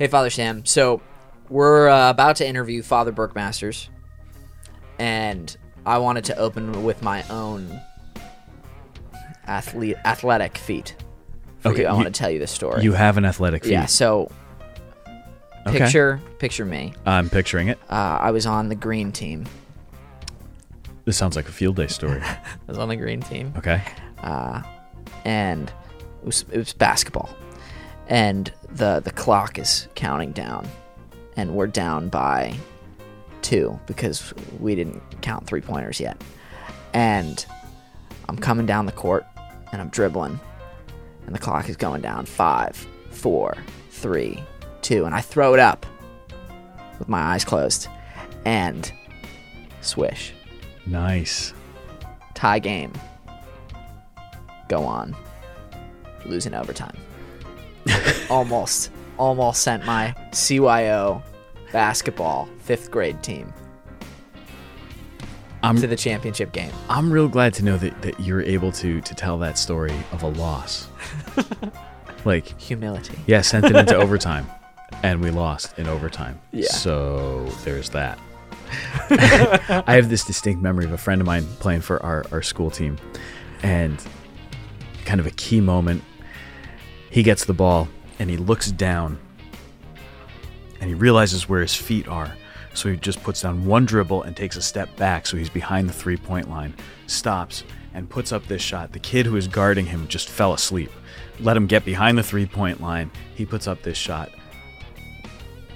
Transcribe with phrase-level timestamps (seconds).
[0.00, 0.64] Hey, Father Sam.
[0.64, 1.02] So
[1.50, 3.90] we're uh, about to interview Father Burke Masters,
[4.98, 7.78] and I wanted to open with my own
[9.46, 10.96] athlete athletic feat.
[11.66, 11.86] Okay, you.
[11.86, 12.82] I want to tell you this story.
[12.82, 13.72] You have an athletic feat.
[13.72, 13.84] yeah.
[13.84, 14.30] So
[15.66, 15.80] Okay.
[15.80, 16.94] picture picture me.
[17.04, 17.78] I'm picturing it.
[17.90, 19.44] Uh, I was on the green team.
[21.04, 22.20] This sounds like a field day story.
[22.22, 23.52] I was on the green team.
[23.54, 23.82] Okay.
[24.16, 24.62] Uh,
[25.26, 25.68] and
[26.22, 27.28] it was, it was basketball
[28.10, 30.68] and the the clock is counting down.
[31.36, 32.54] And we're down by
[33.40, 36.22] two because we didn't count three pointers yet.
[36.92, 37.46] And
[38.28, 39.24] i'm coming down the court
[39.72, 40.38] and i'm dribbling
[41.24, 42.26] and the clock is going down.
[42.26, 42.76] Five
[43.10, 43.56] four
[43.90, 44.42] three
[44.82, 45.04] two.
[45.06, 45.86] And i throw it up
[46.98, 47.88] with my eyes closed
[48.44, 48.92] and
[49.80, 50.32] swish.
[50.86, 51.54] Nice.
[52.34, 52.92] tie game,
[54.68, 55.14] go on,
[56.26, 56.96] Losing overtime.
[58.30, 61.22] Almost, almost sent my CYO
[61.72, 63.52] basketball fifth grade team
[65.62, 66.72] I'm to the championship game.
[66.88, 70.22] I'm real glad to know that, that you're able to to tell that story of
[70.22, 70.88] a loss.
[72.24, 73.18] like, Humility.
[73.26, 74.46] yeah, sent it into overtime,
[75.02, 76.40] and we lost in overtime.
[76.52, 76.68] Yeah.
[76.68, 78.18] So there's that.
[79.10, 82.70] I have this distinct memory of a friend of mine playing for our, our school
[82.70, 82.96] team,
[83.62, 84.02] and
[85.04, 86.02] kind of a key moment.
[87.10, 89.18] He gets the ball and he looks down
[90.80, 92.34] and he realizes where his feet are.
[92.72, 95.88] So he just puts down one dribble and takes a step back so he's behind
[95.88, 96.74] the three point line,
[97.06, 98.92] stops, and puts up this shot.
[98.92, 100.90] The kid who is guarding him just fell asleep.
[101.40, 103.10] Let him get behind the three point line.
[103.34, 104.30] He puts up this shot.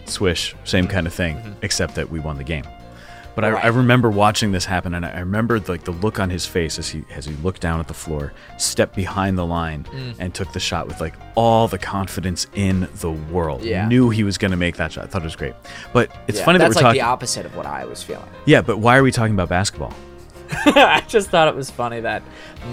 [0.07, 1.53] Swish, same kind of thing, mm-hmm.
[1.63, 2.65] except that we won the game.
[3.35, 6.47] But I, I remember watching this happen, and I remember like the look on his
[6.47, 10.15] face as he as he looked down at the floor, stepped behind the line, mm.
[10.19, 13.63] and took the shot with like all the confidence in the world.
[13.63, 13.89] Yeah.
[13.89, 15.05] Knew he was going to make that shot.
[15.05, 15.55] I thought it was great.
[15.93, 17.01] But it's Yeah, funny that that's we're like talking.
[17.01, 18.29] the opposite of what I was feeling.
[18.47, 19.93] yeah, but why are we talking about basketball?
[20.67, 22.23] I just thought it was funny that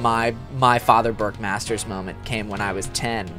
[0.02, 3.34] my my father Burke Masters moment came when I was ten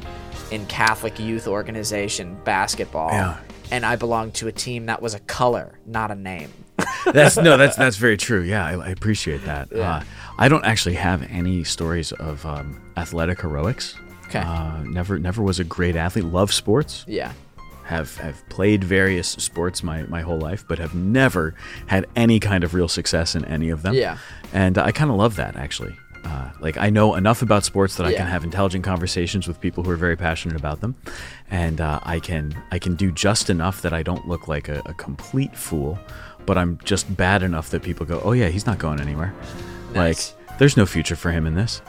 [0.50, 3.10] in Catholic youth organization basketball.
[3.10, 3.39] Yeah.
[3.71, 6.53] And I belonged to a team that was a color, not a name.
[7.07, 8.43] That's no, that's that's very true.
[8.43, 9.69] Yeah, I, I appreciate that.
[9.73, 9.97] Yeah.
[9.97, 10.05] Uh,
[10.39, 13.95] I don't actually have any stories of um, athletic heroics.
[14.27, 14.41] Okay.
[14.41, 16.25] Uh, never, never was a great athlete.
[16.25, 17.05] Love sports.
[17.07, 17.33] Yeah.
[17.85, 21.55] Have have played various sports my my whole life, but have never
[21.87, 23.95] had any kind of real success in any of them.
[23.95, 24.17] Yeah.
[24.53, 25.95] And I kind of love that actually.
[26.25, 29.83] Uh, like I know enough about sports that I can have intelligent conversations with people
[29.83, 30.95] who are very passionate about them,
[31.51, 34.83] and uh, I can I can do just enough that I don't look like a,
[34.87, 35.99] a complete fool,
[36.47, 39.34] but I'm just bad enough that people go, oh yeah, he's not going anywhere.
[39.94, 40.34] Nice.
[40.48, 41.82] Like there's no future for him in this.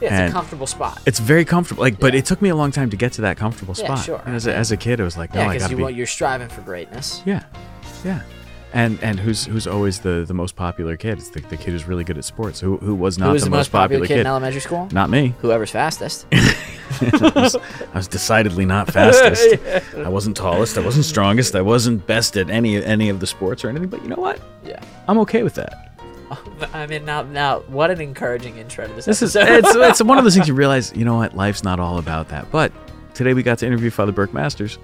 [0.00, 1.00] Yeah, it's And- a comfortable spot.
[1.06, 1.80] It's very comfortable.
[1.82, 3.98] Like, but it took me a long time to get to that comfortable spot.
[3.98, 4.22] Yeah, sure.
[4.26, 5.76] And As a, as a kid, it was like, no, Yeah, oh, I gotta you,
[5.76, 5.82] be.
[5.82, 7.20] want- you're striving for greatness.
[7.26, 7.42] Yeah,
[8.04, 8.20] yeah.
[8.72, 11.18] And and who's who's always the the most popular kid?
[11.18, 12.60] It's the, the kid who's really good at sports.
[12.60, 14.88] Who who was not Who was the, most popular, kid in elementary school?
[14.92, 15.34] Not me.
[15.40, 16.26] Whoever's fastest.
[16.32, 19.58] I was, I was decidedly not fastest.
[19.96, 20.76] I wasn't tallest.
[20.76, 21.54] I wasn't strongest.
[21.54, 23.88] I wasn't best at any any of the sports or anything.
[23.88, 24.40] But you know what?
[24.64, 24.82] yeah.
[25.06, 25.88] I'm okay with that.
[26.74, 30.18] I mean, now, now, what an encouraging intro to this, This is it's, it's one
[30.18, 30.92] of those things you realize.
[30.94, 31.34] You know what?
[31.34, 32.50] Life's not all about that.
[32.50, 32.72] But
[33.14, 34.78] today we got to interview Father Burke Masters,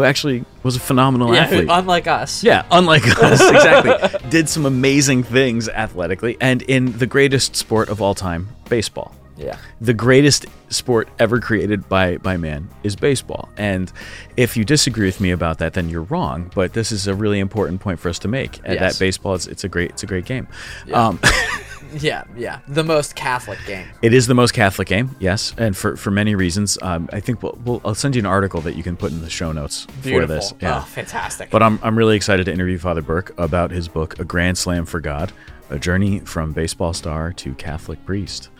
[0.00, 1.68] who actually was a phenomenal yeah, athlete.
[1.70, 2.42] unlike us.
[2.42, 4.30] Yeah, unlike us, exactly.
[4.30, 9.14] Did some amazing things athletically and in the greatest sport of all time, baseball.
[9.36, 9.56] Yeah.
[9.80, 13.48] The greatest sport ever created by by man is baseball.
[13.56, 13.90] And
[14.36, 16.50] if you disagree with me about that, then you're wrong.
[16.54, 18.58] But this is a really important point for us to make.
[18.66, 18.78] Yes.
[18.78, 20.46] that baseball is it's a great it's a great game.
[20.86, 21.08] Yeah.
[21.08, 21.20] Um,
[21.98, 22.60] Yeah, yeah.
[22.68, 23.88] The most Catholic game.
[24.02, 26.78] it is the most Catholic game, yes, and for for many reasons.
[26.82, 29.20] Um, I think we'll, we'll I'll send you an article that you can put in
[29.22, 30.20] the show notes Beautiful.
[30.20, 30.54] for this.
[30.60, 30.78] Yeah.
[30.78, 31.50] Oh, fantastic.
[31.50, 34.86] But I'm, I'm really excited to interview Father Burke about his book, A Grand Slam
[34.86, 35.32] for God
[35.70, 38.50] A Journey from Baseball Star to Catholic Priest.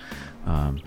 [0.47, 0.81] Um,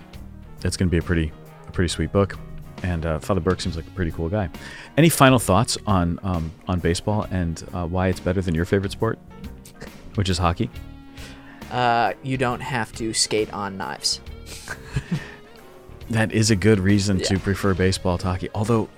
[0.64, 1.32] it's going to be a pretty,
[1.66, 2.38] a pretty sweet book.
[2.82, 4.50] And uh, Father Burke seems like a pretty cool guy.
[4.98, 8.92] Any final thoughts on, um, on baseball and uh, why it's better than your favorite
[8.92, 9.18] sport,
[10.16, 10.68] which is hockey?
[11.74, 14.20] Uh, you don't have to skate on knives.
[16.10, 18.48] That is a good reason to prefer baseball to hockey.
[18.54, 18.88] Although,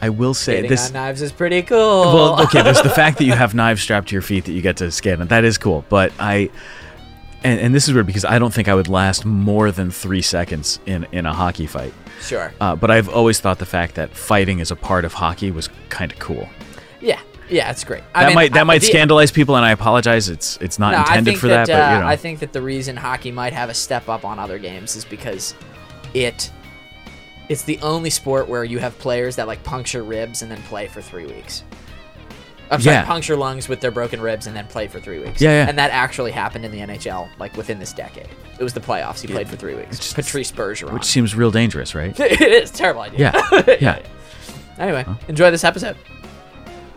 [0.00, 0.86] I will say Skating this.
[0.88, 2.14] on knives is pretty cool.
[2.14, 4.62] well, okay, there's the fact that you have knives strapped to your feet that you
[4.62, 5.26] get to skate on.
[5.26, 5.84] That is cool.
[5.88, 6.48] But I,
[7.42, 10.22] and, and this is weird because I don't think I would last more than three
[10.22, 11.92] seconds in, in a hockey fight.
[12.20, 12.52] Sure.
[12.60, 15.68] Uh, but I've always thought the fact that fighting is a part of hockey was
[15.88, 16.48] kind of cool.
[17.00, 17.20] Yeah.
[17.48, 18.02] Yeah, it's great.
[18.14, 20.28] That I mean, might that I- might the- scandalize people, and I apologize.
[20.28, 22.52] It's it's not No, intended for that, that, but you uh, know, I think that
[22.52, 25.54] the reason hockey might have a step up on other games is because
[26.14, 26.50] it
[27.48, 30.88] It's the only sport where you have players that like puncture ribs and then play
[30.88, 31.62] for three weeks.
[32.68, 33.04] I'm sorry, Yeah.
[33.04, 35.40] puncture lungs with their broken ribs and then play for three weeks.
[35.40, 35.68] Yeah, yeah.
[35.68, 38.26] And that actually happened in the NHL, like within this decade.
[38.58, 39.20] It was the playoffs.
[39.20, 39.92] He played for three weeks.
[39.94, 40.92] It's- Patrice Bergeron.
[40.92, 42.18] Which seems real dangerous, right?
[42.20, 43.30] it is a terrible idea.
[43.32, 43.76] Yeah.
[43.80, 43.98] Yeah.
[44.80, 45.96] Anyway, enjoy this episode.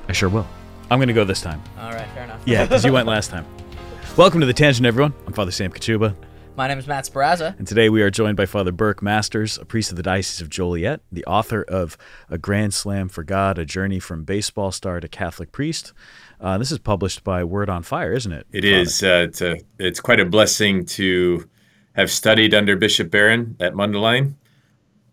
[0.10, 0.48] I sure will.
[0.90, 1.62] I'm going to go this time.
[1.80, 2.42] All right, fair enough.
[2.44, 3.46] Yeah, because you went last time.
[4.18, 5.14] Welcome to The Tangent, everyone.
[5.28, 6.16] I'm Father Sam Kachuba,
[6.58, 7.56] My name is Matt Sperrazza.
[7.60, 10.50] and today we are joined by Father Burke Masters, a priest of the Diocese of
[10.50, 11.96] Joliet, the author of
[12.28, 15.94] A Grand Slam for God, A Journey from Baseball Star to Catholic Priest.
[16.42, 18.48] Uh, this is published by Word on Fire, isn't it?
[18.52, 18.76] It Father?
[18.82, 19.04] is.
[19.04, 21.48] Uh, it's, a, it's quite a blessing to
[21.94, 24.34] have studied under Bishop Barron at Mundelein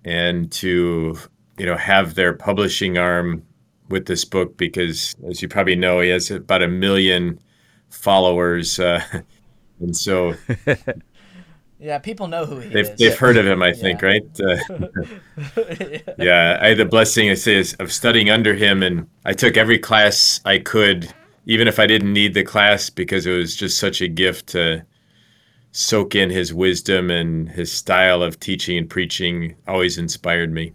[0.06, 1.18] and to
[1.58, 3.42] you know have their publishing arm
[3.88, 7.40] with this book because, as you probably know, he has about a million
[7.90, 9.02] followers, uh,
[9.80, 10.34] and so
[11.78, 12.98] Yeah, people know who he they've is.
[12.98, 13.62] they've heard of him.
[13.62, 14.02] I think, Yeah.
[14.02, 14.24] right?
[14.40, 14.56] Uh,
[16.16, 19.78] yeah, I had the blessing, I say, of studying under him, and I took every
[19.78, 21.12] class I could,
[21.46, 24.84] even if I didn't need the class, because it was just such a gift to
[25.72, 29.56] soak in his wisdom and his style of teaching and preaching.
[29.68, 30.74] Always inspired me.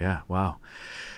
[0.00, 0.58] Yeah, wow.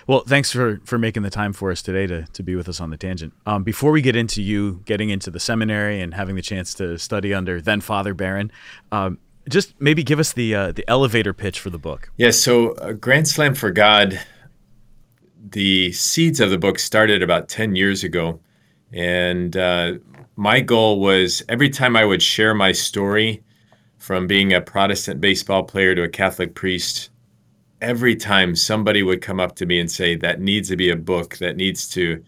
[0.07, 2.79] Well, thanks for for making the time for us today to to be with us
[2.79, 3.33] on the tangent.
[3.45, 6.97] Um, before we get into you getting into the seminary and having the chance to
[6.99, 8.51] study under then Father Barron,
[8.91, 9.17] um,
[9.49, 12.11] just maybe give us the uh, the elevator pitch for the book.
[12.17, 14.19] Yeah, so uh, Grand Slam for God,
[15.49, 18.39] the seeds of the book started about 10 years ago.
[18.91, 19.93] And uh,
[20.35, 23.43] my goal was every time I would share my story
[23.97, 27.09] from being a Protestant baseball player to a Catholic priest,
[27.81, 30.95] every time somebody would come up to me and say, That needs to be a
[30.95, 32.23] book, that needs to,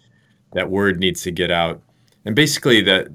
[0.53, 1.81] that word needs to get out.
[2.25, 3.07] And basically, that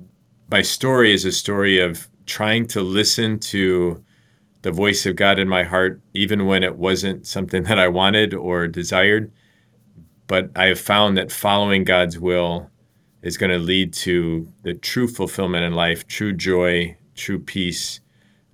[0.51, 4.03] my story is a story of trying to listen to
[4.63, 8.35] the voice of God in my heart, even when it wasn't something that I wanted
[8.35, 9.31] or desired.
[10.27, 12.71] But I have found that following God's will
[13.23, 18.01] is going to lead to the true fulfillment in life, true joy, true peace,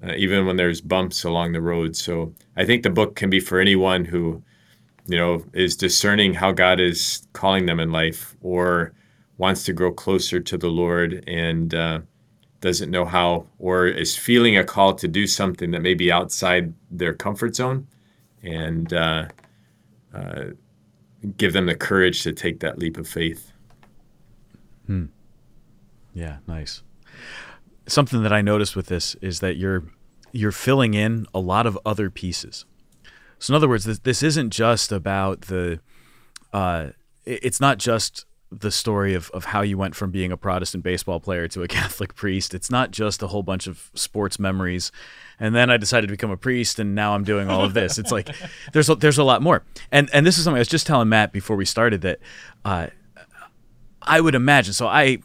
[0.02, 1.96] uh, even when there's bumps along the road.
[1.96, 4.42] So I think the book can be for anyone who,
[5.06, 8.92] you know, is discerning how God is calling them in life or
[9.38, 12.00] wants to grow closer to the Lord and, uh,
[12.60, 16.74] doesn't know how or is feeling a call to do something that may be outside
[16.90, 17.86] their comfort zone
[18.42, 19.26] and uh,
[20.12, 20.44] uh,
[21.36, 23.52] give them the courage to take that leap of faith.
[24.86, 25.06] Hmm.
[26.14, 26.82] Yeah, nice.
[27.88, 29.84] Something that I noticed with this is that you're
[30.30, 32.64] you're filling in a lot of other pieces.
[33.38, 35.80] So in other words, this, this isn't just about the
[36.52, 36.88] uh,
[37.24, 41.20] it's not just the story of, of how you went from being a Protestant baseball
[41.20, 42.54] player to a Catholic priest.
[42.54, 44.90] It's not just a whole bunch of sports memories.
[45.38, 47.98] And then I decided to become a priest and now I'm doing all of this.
[47.98, 48.34] It's like
[48.72, 49.64] there's a, there's a lot more.
[49.92, 52.20] And and this is something I was just telling Matt before we started that
[52.64, 52.88] uh,
[54.02, 54.72] I would imagine.
[54.72, 55.18] So I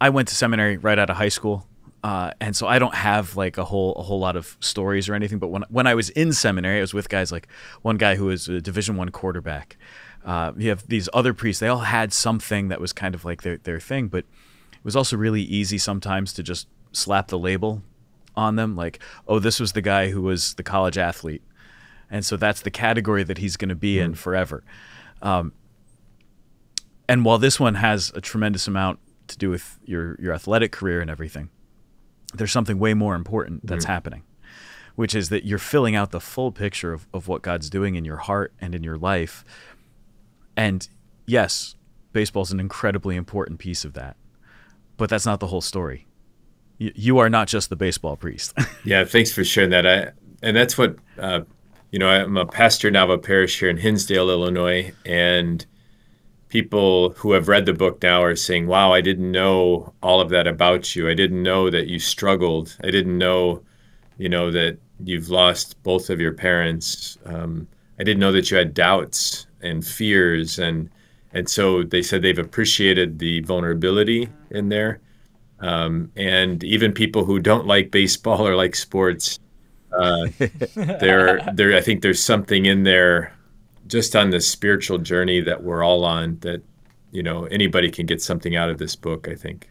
[0.00, 1.66] I went to seminary right out of high school,
[2.06, 5.14] uh, and so I don't have like a whole a whole lot of stories or
[5.14, 5.40] anything.
[5.40, 7.48] But when when I was in seminary, I was with guys like
[7.82, 9.76] one guy who was a Division One quarterback.
[10.24, 13.42] Uh, you have these other priests; they all had something that was kind of like
[13.42, 14.06] their their thing.
[14.06, 17.82] But it was also really easy sometimes to just slap the label
[18.36, 21.42] on them, like, "Oh, this was the guy who was the college athlete,"
[22.08, 24.62] and so that's the category that he's going to be in forever.
[25.22, 25.54] Um,
[27.08, 31.00] and while this one has a tremendous amount to do with your your athletic career
[31.00, 31.50] and everything,
[32.34, 34.22] there's something way more important that's happening,
[34.94, 38.04] which is that you're filling out the full picture of, of what God's doing in
[38.04, 39.44] your heart and in your life.
[40.56, 40.88] And
[41.26, 41.76] yes,
[42.12, 44.16] baseball is an incredibly important piece of that,
[44.96, 46.06] but that's not the whole story.
[46.78, 48.54] You, you are not just the baseball priest.
[48.84, 49.84] Yeah, thanks for sharing that.
[49.84, 51.40] I, and that's what, uh,
[51.90, 55.66] you know, I'm a pastor now of a parish here in Hinsdale, Illinois, and
[56.48, 60.30] people who have read the book now are saying, wow, I didn't know all of
[60.30, 61.08] that about you.
[61.08, 62.76] I didn't know that you struggled.
[62.84, 63.62] I didn't know,
[64.18, 67.18] you know, that you've lost both of your parents.
[67.26, 67.66] Um,
[67.98, 70.58] I didn't know that you had doubts and fears.
[70.58, 70.88] And,
[71.32, 75.00] and so they said they've appreciated the vulnerability in there.
[75.58, 79.40] Um, and even people who don't like baseball or like sports,
[79.92, 80.28] uh,
[80.74, 83.35] there, there, I think there's something in there
[83.86, 86.62] just on the spiritual journey that we're all on that
[87.12, 89.70] you know anybody can get something out of this book i think.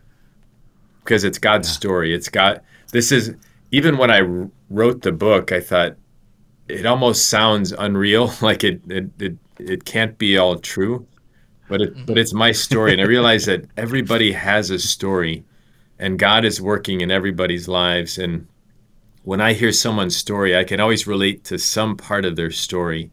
[1.03, 2.15] Because it's god's story.
[2.15, 3.35] It's got this is
[3.71, 4.21] even when i
[4.69, 5.95] wrote the book i thought
[6.67, 8.33] it almost sounds unreal.
[8.41, 11.05] Like it it, it, it can't be all true
[11.67, 12.93] but it but it's my story.
[12.93, 15.43] And i realize that everybody has a story
[15.99, 18.17] and god is working in everybody's lives.
[18.17, 18.47] And
[19.23, 23.11] when I hear someone's story, I can always relate to some part of their story.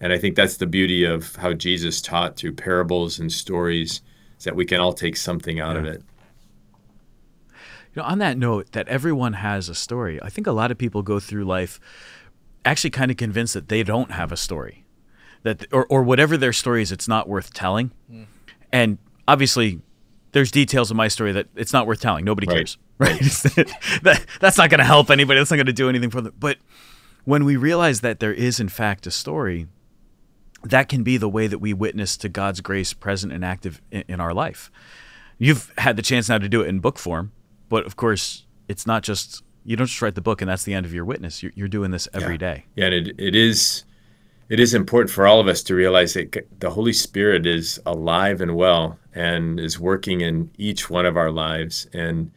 [0.00, 4.00] And I think that's the beauty of how Jesus taught through parables and stories,
[4.38, 6.02] is that we can all take something out of it.
[7.94, 10.20] You know, on that note, that everyone has a story.
[10.22, 11.80] I think a lot of people go through life
[12.64, 14.84] actually kind of convinced that they don't have a story,
[15.42, 17.90] that or or whatever their story is, it's not worth telling.
[18.10, 18.24] Hmm.
[18.70, 19.80] And obviously,
[20.32, 22.24] there's details of my story that it's not worth telling.
[22.24, 22.56] Nobody Right.
[22.56, 23.18] cares, right?
[24.02, 25.40] that, that's not going to help anybody.
[25.40, 26.34] That's not going to do anything for them.
[26.38, 26.58] But
[27.24, 29.66] when we realize that there is in fact a story,
[30.64, 34.04] that can be the way that we witness to God's grace present and active in,
[34.08, 34.70] in our life.
[35.38, 37.32] You've had the chance now to do it in book form,
[37.68, 40.74] but of course, it's not just you don't just write the book and that's the
[40.74, 41.42] end of your witness.
[41.42, 42.64] You're, you're doing this every day.
[42.74, 43.84] Yeah, and it, it is
[44.48, 48.40] it is important for all of us to realize that the Holy Spirit is alive
[48.40, 51.86] and well and is working in each one of our lives.
[51.92, 52.30] And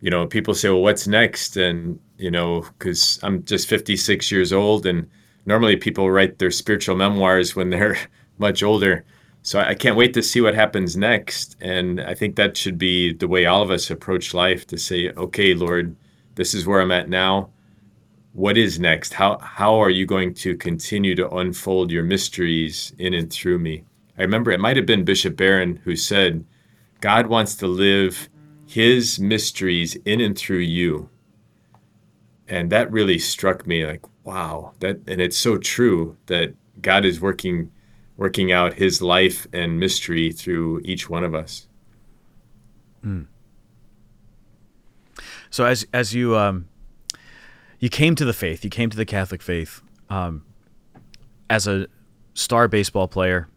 [0.00, 4.52] you know, people say, "Well, what's next?" And you know, because I'm just 56 years
[4.52, 5.08] old, and
[5.46, 7.98] normally people write their spiritual memoirs when they're
[8.38, 9.04] much older.
[9.42, 11.56] So I can't wait to see what happens next.
[11.60, 15.10] And I think that should be the way all of us approach life to say,
[15.10, 15.96] "Okay, Lord,
[16.34, 17.50] this is where I'm at now."
[18.34, 19.14] what is next?
[19.14, 23.84] How how are you going to continue to unfold your mysteries in and through me?
[24.18, 26.44] I remember it might have been Bishop Barron who said,
[27.00, 28.28] God wants to live
[28.66, 31.08] his mysteries in and through you.
[32.48, 37.20] And that really struck me like, wow, that and it's so true that God is
[37.20, 37.70] working
[38.16, 41.68] working out his life and mystery through each one of us.
[45.50, 46.68] So as as you um,
[47.78, 50.44] you came to the faith, you came to the Catholic faith um,
[51.48, 51.86] as a
[52.32, 53.48] star baseball player.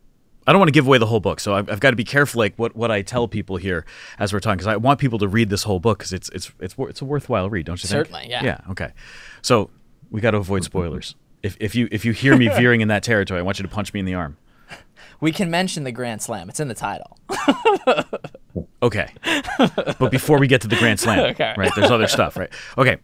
[0.45, 2.05] I don't want to give away the whole book, so I've, I've got to be
[2.05, 3.85] careful, like what, what I tell people here
[4.17, 6.51] as we're talking, because I want people to read this whole book because it's it's
[6.59, 8.05] it's it's a worthwhile read, don't you think?
[8.05, 8.43] Certainly, yeah.
[8.43, 8.59] Yeah.
[8.69, 8.93] Okay.
[9.41, 9.69] So
[10.11, 11.15] we got to avoid spoilers.
[11.43, 13.69] If if you if you hear me veering in that territory, I want you to
[13.69, 14.37] punch me in the arm.
[15.19, 16.47] We can mention the Grand Slam.
[16.49, 17.17] It's in the title.
[18.81, 19.09] Okay.
[19.99, 21.53] but before we get to the Grand Slam, Okay.
[21.57, 21.71] right?
[21.75, 22.49] There's other stuff, right?
[22.77, 22.97] Okay.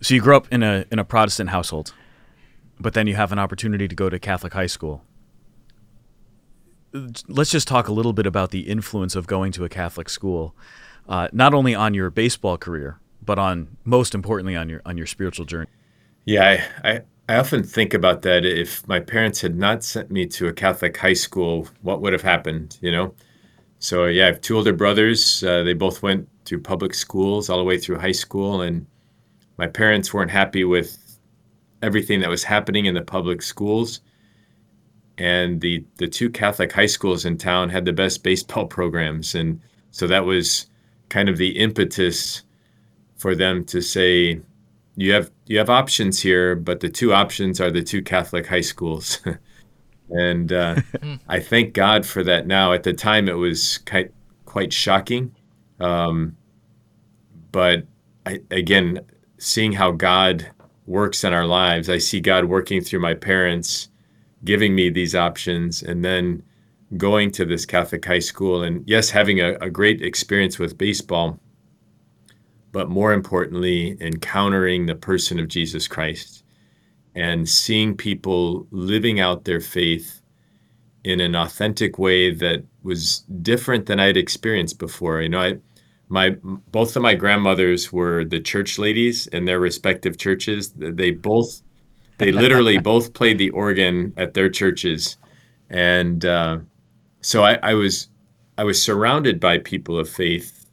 [0.00, 1.92] So you grew up in a in a Protestant household,
[2.80, 5.02] but then you have an opportunity to go to Catholic high school.
[7.28, 10.54] Let's just talk a little bit about the influence of going to a Catholic school,
[11.08, 15.06] uh, not only on your baseball career, but on most importantly on your on your
[15.06, 15.68] spiritual journey.
[16.24, 18.44] Yeah, I, I, I often think about that.
[18.44, 22.22] If my parents had not sent me to a Catholic high school, what would have
[22.22, 23.14] happened, you know?
[23.78, 25.42] So, yeah, I have two older brothers.
[25.42, 28.62] Uh, they both went through public schools all the way through high school.
[28.62, 28.86] And
[29.56, 31.18] my parents weren't happy with
[31.82, 34.00] everything that was happening in the public schools.
[35.18, 39.34] And the, the two Catholic high schools in town had the best baseball programs.
[39.34, 40.66] And so that was
[41.08, 42.42] kind of the impetus
[43.16, 44.40] for them to say,
[44.96, 48.62] you have you have options here, but the two options are the two Catholic high
[48.62, 49.20] schools,
[50.10, 50.76] and uh,
[51.28, 52.46] I thank God for that.
[52.46, 54.12] Now, at the time, it was quite
[54.46, 55.34] quite shocking,
[55.80, 56.36] um,
[57.52, 57.86] but
[58.24, 59.00] I, again,
[59.38, 60.50] seeing how God
[60.86, 63.90] works in our lives, I see God working through my parents,
[64.44, 66.42] giving me these options, and then
[66.96, 71.38] going to this Catholic high school, and yes, having a, a great experience with baseball
[72.72, 76.44] but more importantly, encountering the person of Jesus Christ
[77.14, 80.20] and seeing people living out their faith
[81.02, 85.22] in an authentic way that was different than I'd experienced before.
[85.22, 85.58] You know, I
[86.08, 86.36] my
[86.70, 90.72] both of my grandmothers were the church ladies in their respective churches.
[90.76, 91.62] They both
[92.18, 95.16] they literally both played the organ at their churches,
[95.70, 96.58] and uh,
[97.22, 98.08] so I, I was
[98.58, 100.65] I was surrounded by people of faith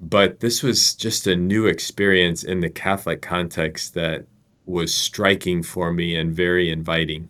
[0.00, 4.26] but this was just a new experience in the Catholic context that
[4.64, 7.28] was striking for me and very inviting.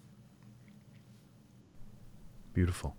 [2.55, 2.97] Beautiful.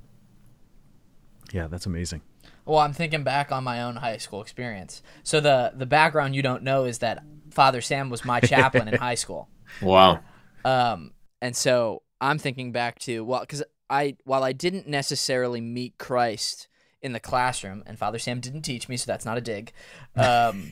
[1.51, 2.21] Yeah, that's amazing.
[2.65, 5.01] Well, I'm thinking back on my own high school experience.
[5.23, 8.95] So the the background you don't know is that Father Sam was my chaplain in
[8.95, 9.49] high school.
[9.81, 10.21] Wow.
[10.63, 15.97] Um, and so I'm thinking back to well, because I while I didn't necessarily meet
[15.97, 16.69] Christ
[17.01, 19.71] in the classroom, and Father Sam didn't teach me, so that's not a dig.
[20.15, 20.69] Um,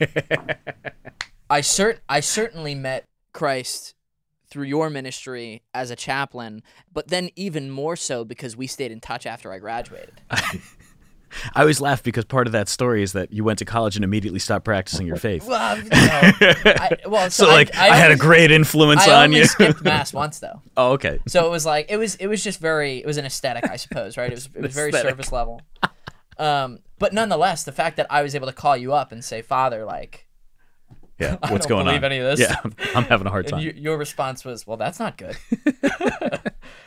[1.48, 3.94] I cert I certainly met Christ
[4.50, 9.00] through your ministry as a chaplain, but then even more so because we stayed in
[9.00, 10.20] touch after I graduated.
[11.54, 14.04] I always laugh because part of that story is that you went to college and
[14.04, 15.46] immediately stopped practicing your faith.
[15.46, 19.44] Well, know, I, well, so, So, like, I, had a great influence I on you.
[19.44, 20.62] skipped mass once though.
[20.76, 21.18] oh, okay.
[21.28, 23.76] So it was like it was it was just very it was an aesthetic, I
[23.76, 24.30] suppose, right?
[24.30, 25.10] It was it was very Aesthetic.
[25.10, 25.60] surface level.
[26.38, 29.42] Um, but nonetheless, the fact that I was able to call you up and say,
[29.42, 30.26] "Father, like,
[31.18, 32.12] Yeah, I what's don't going believe on?
[32.12, 32.40] any of this.
[32.48, 32.60] Yeah,
[32.94, 33.60] I'm having a hard And time.
[33.62, 35.36] you, your response was, "Well, that's not good."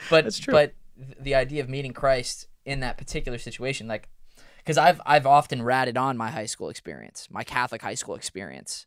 [0.10, 0.52] but That's true.
[0.54, 0.74] but
[1.20, 4.10] the idea of meeting Christ in that particular situation, like,
[4.58, 8.86] because I've I've often ratted on my high school experience, my Catholic high school experience,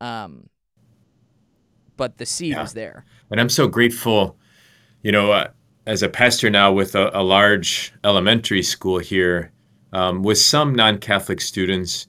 [0.00, 0.48] um,
[1.96, 2.62] but the seed Yeah.
[2.62, 3.04] was there.
[3.30, 4.38] And I'm so grateful,
[5.02, 5.48] you know, uh,
[5.86, 9.52] as a pastor now with a, a large elementary school here,
[9.92, 12.06] um, with some non Catholic students,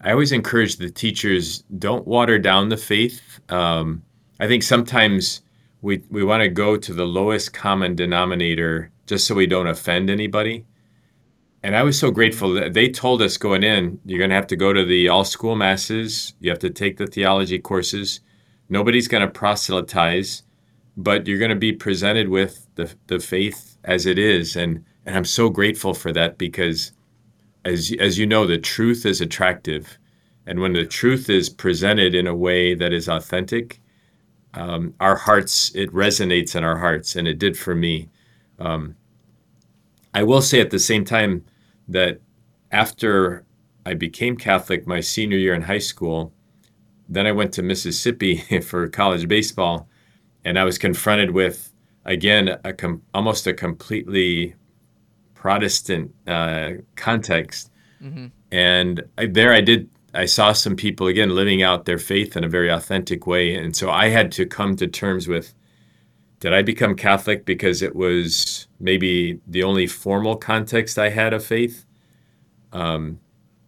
[0.00, 3.40] I always encourage the teachers don't water down the faith.
[3.50, 4.02] Um,
[4.38, 5.42] I think sometimes
[5.82, 10.08] we, we want to go to the lowest common denominator just so we don't offend
[10.08, 10.64] anybody.
[11.62, 14.46] And I was so grateful that they told us going in, you're going to have
[14.46, 18.20] to go to the all school masses, you have to take the theology courses.
[18.70, 20.42] Nobody's going to proselytize,
[20.96, 24.56] but you're going to be presented with the, the faith as it is.
[24.56, 26.92] And, and I'm so grateful for that because,
[27.64, 29.98] as, as you know, the truth is attractive.
[30.46, 33.80] And when the truth is presented in a way that is authentic,
[34.54, 37.16] um, our hearts, it resonates in our hearts.
[37.16, 38.08] And it did for me.
[38.58, 38.96] Um,
[40.12, 41.44] I will say at the same time
[41.88, 42.20] that
[42.72, 43.44] after
[43.86, 46.32] I became Catholic my senior year in high school,
[47.08, 49.88] then I went to Mississippi for college baseball,
[50.44, 51.72] and I was confronted with
[52.04, 54.54] again a com- almost a completely
[55.40, 61.62] Protestant uh, context, hmm and I, there I did I saw some people again living
[61.62, 64.86] out their faith in a very authentic way, and so I had to come to
[64.86, 65.54] terms with.
[66.40, 71.44] Did I become Catholic because it was maybe the only formal context I had of
[71.44, 71.84] faith?
[72.72, 73.20] Um,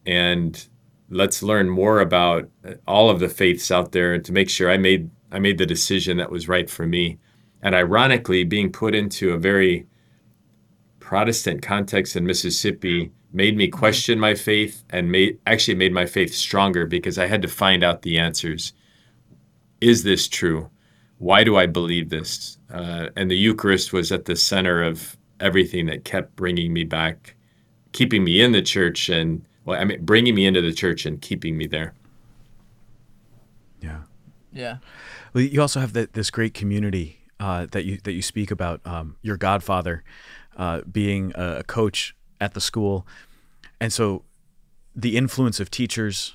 [0.07, 0.69] and
[1.11, 2.49] let's learn more about
[2.87, 6.19] all of the faiths out there to make sure I made I made the decision
[6.19, 7.19] that was right for me.
[7.62, 9.87] And ironically, being put into a very
[11.12, 16.33] Protestant context in Mississippi made me question my faith and made actually made my faith
[16.33, 18.73] stronger because I had to find out the answers.
[19.83, 20.71] Is this true?
[21.19, 22.57] Why do I believe this?
[22.73, 27.35] Uh, and the Eucharist was at the center of everything that kept bringing me back,
[27.92, 31.20] keeping me in the church, and well, I mean, bringing me into the church and
[31.20, 31.92] keeping me there.
[33.83, 34.05] yeah.
[34.51, 34.79] Yeah.
[35.35, 38.81] Well, you also have that this great community uh, that you that you speak about.
[38.87, 40.05] Um, your godfather
[40.57, 43.07] uh, being a coach at the school,
[43.81, 44.25] and so
[44.95, 46.35] the influence of teachers,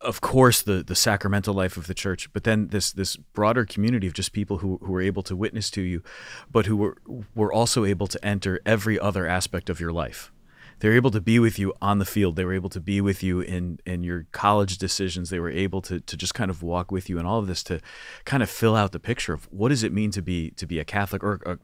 [0.00, 4.06] of course, the the sacramental life of the church, but then this this broader community
[4.06, 6.02] of just people who who were able to witness to you,
[6.50, 6.96] but who were
[7.34, 10.32] were also able to enter every other aspect of your life.
[10.80, 12.36] They were able to be with you on the field.
[12.36, 15.28] They were able to be with you in in your college decisions.
[15.28, 17.62] They were able to to just kind of walk with you and all of this
[17.64, 17.80] to
[18.24, 20.78] kind of fill out the picture of what does it mean to be to be
[20.78, 21.58] a Catholic or a,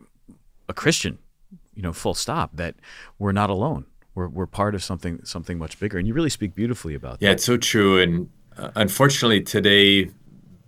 [0.68, 1.18] a Christian,
[1.74, 2.56] you know, full stop.
[2.56, 2.76] That
[3.18, 3.86] we're not alone.
[4.14, 5.98] We're we're part of something something much bigger.
[5.98, 7.22] And you really speak beautifully about Yeah, that.
[7.26, 8.00] Yeah, it's so true.
[8.00, 10.10] And uh, unfortunately, today,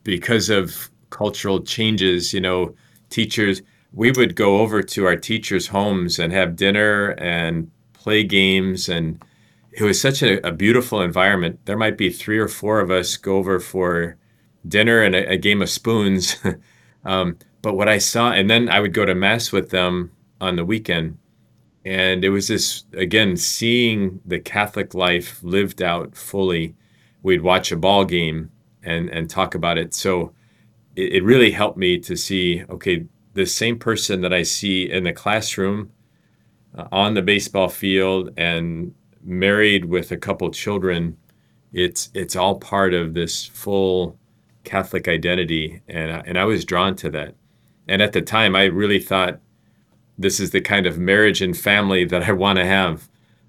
[0.04, 2.74] because of cultural changes, you know,
[3.10, 8.88] teachers, we would go over to our teachers' homes and have dinner and play games.
[8.88, 9.22] And
[9.72, 11.60] it was such a, a beautiful environment.
[11.64, 14.16] There might be three or four of us go over for
[14.66, 16.36] dinner and a, a game of spoons.
[17.04, 20.56] um, but what I saw, and then I would go to Mass with them on
[20.56, 21.18] the weekend.
[21.84, 26.74] And it was this, again, seeing the Catholic life lived out fully.
[27.22, 28.50] We'd watch a ball game
[28.82, 29.94] and, and talk about it.
[29.94, 30.32] So
[30.94, 35.04] it, it really helped me to see okay, the same person that I see in
[35.04, 35.90] the classroom,
[36.76, 41.16] uh, on the baseball field, and married with a couple children,
[41.72, 44.18] it's, it's all part of this full
[44.64, 45.80] Catholic identity.
[45.88, 47.34] And, and I was drawn to that.
[47.88, 49.40] And at the time, I really thought,
[50.18, 53.08] this is the kind of marriage and family that I want to have.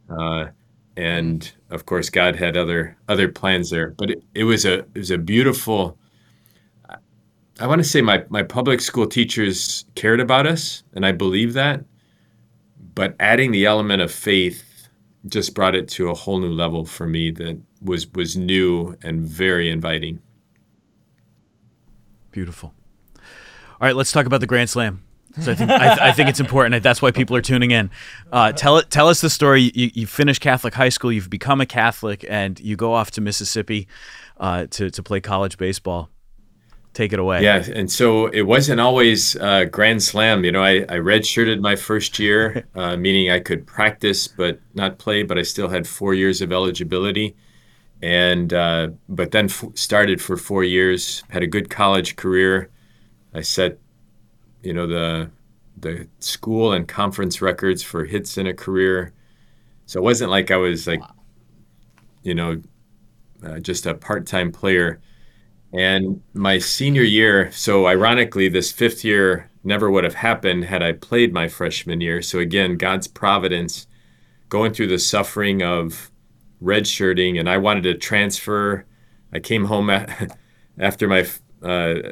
[0.10, 0.47] Uh,
[0.95, 3.91] and of course, God had other other plans there.
[3.97, 5.97] But it, it was a it was a beautiful.
[7.60, 11.54] I want to say my my public school teachers cared about us, and I believe
[11.54, 11.84] that.
[12.95, 14.89] But adding the element of faith
[15.28, 19.21] just brought it to a whole new level for me that was was new and
[19.21, 20.21] very inviting.
[22.32, 22.73] Beautiful.
[23.82, 25.04] All right, let's talk about the Grand Slam.
[25.39, 26.82] So I think I, I think it's important.
[26.84, 27.92] That's why people are tuning in.
[28.32, 28.89] Uh, tell it.
[28.89, 29.72] Tell us the story.
[29.74, 31.12] You, you finish Catholic high school.
[31.12, 33.88] You've become a Catholic, and you go off to Mississippi
[34.39, 36.10] uh, to to play college baseball.
[36.94, 37.44] Take it away.
[37.44, 40.44] Yeah, and so it wasn't always uh, Grand Slam.
[40.44, 44.98] You know, I, I redshirted my first year, uh, meaning I could practice but not
[44.98, 47.36] play, but I still had four years of eligibility.
[48.02, 52.70] And uh, but then f- started for four years, had a good college career.
[53.34, 53.80] I set,
[54.63, 55.32] you know, the
[55.78, 59.13] the school and conference records for hits in a career.
[59.86, 61.02] So it wasn't like I was like,
[62.22, 62.62] you know,
[63.46, 65.00] uh, just a part-time player.
[65.72, 70.94] And my senior year, so ironically, this fifth year never would have happened had I
[70.94, 72.22] played my freshman year.
[72.22, 73.88] So again, God's providence,
[74.50, 76.12] going through the suffering of
[76.62, 78.86] redshirting, and I wanted to transfer.
[79.32, 80.38] I came home at,
[80.80, 81.28] after my,
[81.62, 82.12] uh,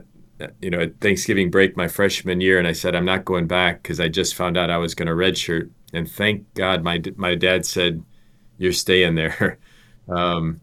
[0.61, 3.99] you know, Thanksgiving break my freshman year, and I said I'm not going back because
[3.99, 5.69] I just found out I was going to redshirt.
[5.93, 8.03] And thank God, my my dad said,
[8.57, 9.59] "You're staying there."
[10.09, 10.61] Um,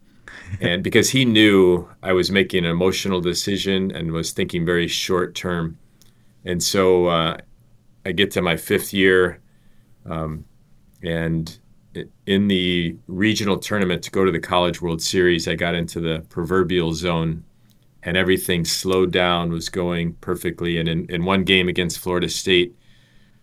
[0.60, 5.34] and because he knew I was making an emotional decision and was thinking very short
[5.34, 5.78] term.
[6.46, 7.36] And so uh,
[8.06, 9.40] I get to my fifth year,
[10.06, 10.44] um,
[11.02, 11.58] and
[12.26, 16.24] in the regional tournament to go to the College World Series, I got into the
[16.28, 17.44] proverbial zone,
[18.04, 20.78] and everything slowed down, was going perfectly.
[20.78, 22.74] And in, in one game against Florida State,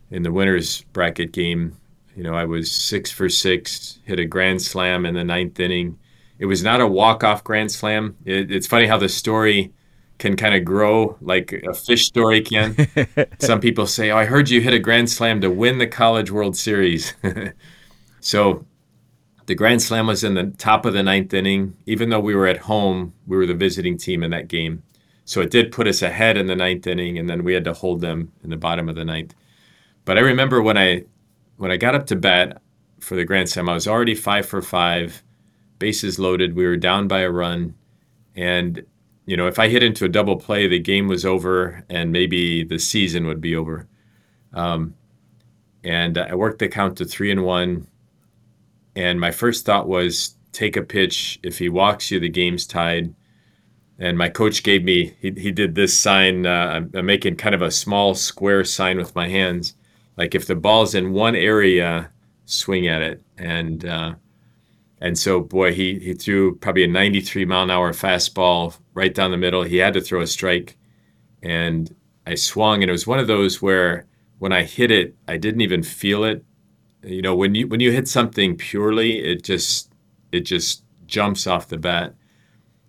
[0.09, 1.77] in the winners bracket game,
[2.15, 5.97] you know, I was six for six, hit a grand slam in the ninth inning
[6.41, 8.17] it was not a walk-off grand slam.
[8.25, 9.71] It, it's funny how the story
[10.17, 12.75] can kind of grow like a fish story can.
[13.39, 16.31] Some people say, "Oh, I heard you hit a grand slam to win the College
[16.31, 17.13] World Series."
[18.21, 18.65] so
[19.45, 21.75] the grand slam was in the top of the ninth inning.
[21.85, 24.83] Even though we were at home, we were the visiting team in that game.
[25.25, 27.73] So it did put us ahead in the ninth inning, and then we had to
[27.73, 29.33] hold them in the bottom of the ninth.
[30.05, 31.05] But I remember when I
[31.57, 32.61] when I got up to bat
[32.99, 35.23] for the grand slam, I was already five for five
[35.77, 36.55] bases loaded.
[36.55, 37.75] We were down by a run.
[38.35, 38.85] And,
[39.25, 42.63] you know, if I hit into a double play, the game was over and maybe
[42.63, 43.87] the season would be over.
[44.53, 44.95] Um,
[45.83, 47.87] and I worked the count to three and one.
[48.95, 51.39] And my first thought was take a pitch.
[51.43, 53.13] If he walks you, the game's tied.
[53.99, 56.45] And my coach gave me, he, he did this sign.
[56.45, 59.75] Uh, I'm, making kind of a small square sign with my hands.
[60.17, 62.11] Like if the ball's in one area,
[62.45, 63.23] swing at it.
[63.37, 64.15] And, uh,
[64.99, 69.31] and so, boy, he, he threw probably a 93 mile an hour fastball right down
[69.31, 69.63] the middle.
[69.63, 70.77] He had to throw a strike.
[71.41, 74.05] And I swung, and it was one of those where
[74.37, 76.43] when I hit it, I didn't even feel it.
[77.03, 79.91] You know, when you when you hit something purely, it just
[80.31, 82.15] it just jumps off the bat.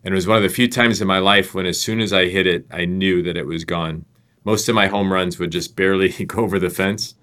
[0.05, 2.13] And it was one of the few times in my life when as soon as
[2.13, 4.05] I hit it, I knew that it was gone.
[4.45, 7.15] Most of my home runs would just barely go over the fence.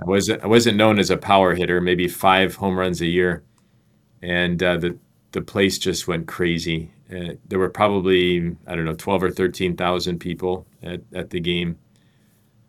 [0.00, 3.44] I wasn't I wasn't known as a power hitter, maybe five home runs a year
[4.22, 4.98] and uh, the
[5.32, 6.92] the place just went crazy.
[7.10, 11.40] Uh, there were probably I don't know twelve or thirteen thousand people at, at the
[11.40, 11.78] game.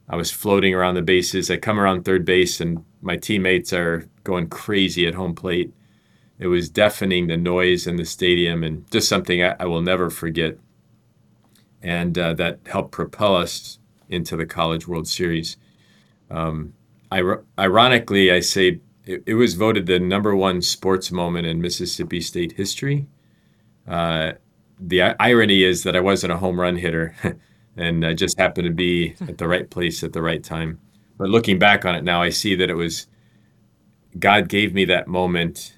[0.09, 1.49] I was floating around the bases.
[1.49, 5.73] I come around third base, and my teammates are going crazy at home plate.
[6.39, 10.09] It was deafening the noise in the stadium, and just something I, I will never
[10.09, 10.57] forget.
[11.81, 13.77] And uh, that helped propel us
[14.09, 15.57] into the College World Series.
[16.31, 16.73] Um,
[17.11, 22.53] ironically, I say it, it, was voted the number one sports moment in Mississippi State
[22.53, 23.05] history.
[23.87, 24.33] Uh,
[24.79, 27.15] the irony is that I wasn't a home run hitter,
[27.77, 30.79] and I just happened to be at the right place at the right time.
[31.23, 33.07] But looking back on it now, I see that it was
[34.19, 35.77] God gave me that moment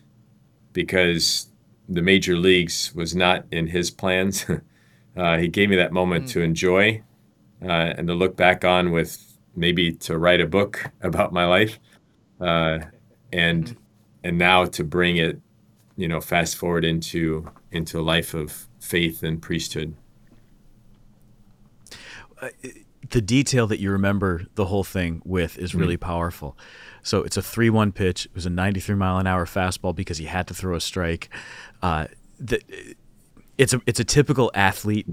[0.74, 1.50] because
[1.88, 4.44] the major leagues was not in His plans.
[5.16, 6.32] uh, he gave me that moment mm.
[6.32, 7.04] to enjoy
[7.62, 11.78] uh, and to look back on with maybe to write a book about my life.
[12.42, 12.80] Uh,
[13.32, 13.80] and mm-hmm.
[14.24, 15.40] and now to bring it
[15.96, 19.94] you know fast forward into into a life of faith and priesthood
[22.42, 22.50] uh,
[23.10, 26.10] the detail that you remember the whole thing with is really mm-hmm.
[26.10, 26.58] powerful
[27.04, 30.26] so it's a 3-1 pitch it was a 93 mile an hour fastball because he
[30.26, 31.30] had to throw a strike
[31.82, 32.08] uh,
[32.40, 32.62] the,
[33.58, 35.08] it's a it's a typical athlete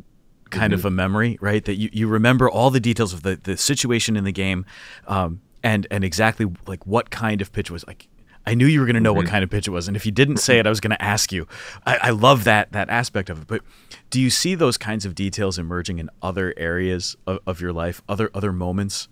[0.50, 0.80] kind mm-hmm.
[0.80, 4.16] of a memory right that you, you remember all the details of the, the situation
[4.16, 4.64] in the game
[5.06, 8.08] um, and and exactly like what kind of pitch was like
[8.46, 9.18] I knew you were going to know mm-hmm.
[9.18, 10.90] what kind of pitch it was, and if you didn't say it, I was going
[10.90, 11.46] to ask you.
[11.86, 13.46] I, I, love that that aspect of it.
[13.46, 13.62] But
[14.10, 18.02] do you see those kinds of details emerging in other areas of, of your life,
[18.08, 19.08] other other moments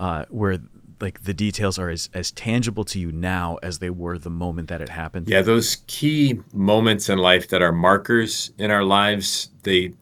[0.00, 0.58] uh, where
[1.02, 4.68] like the details are as, as tangible to you now as they were the moment
[4.68, 5.28] that it happened?
[5.28, 9.92] Yeah, those key moments in life that are markers in our lives, they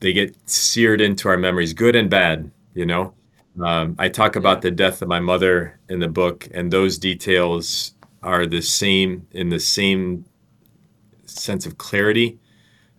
[0.00, 2.50] they get seared into our memories, good and bad.
[2.74, 3.14] You know,
[3.64, 7.94] um, I talk about the death of my mother in the book, and those details
[8.22, 10.24] are the same in the same
[11.26, 12.38] sense of clarity,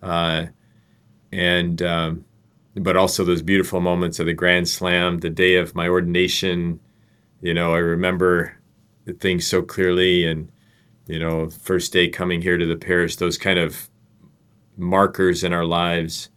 [0.01, 0.47] uh,
[1.31, 2.25] and um,
[2.75, 6.79] but also those beautiful moments of the Grand Slam, the day of my ordination.
[7.41, 8.57] You know, I remember
[9.05, 10.51] the things so clearly, and
[11.07, 13.17] you know, first day coming here to the parish.
[13.17, 13.89] Those kind of
[14.77, 16.29] markers in our lives.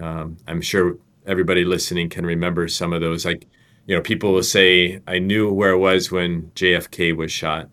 [0.00, 3.24] Um, I'm sure everybody listening can remember some of those.
[3.24, 3.46] Like
[3.86, 7.68] you know, people will say, I knew where I was when JFK was shot.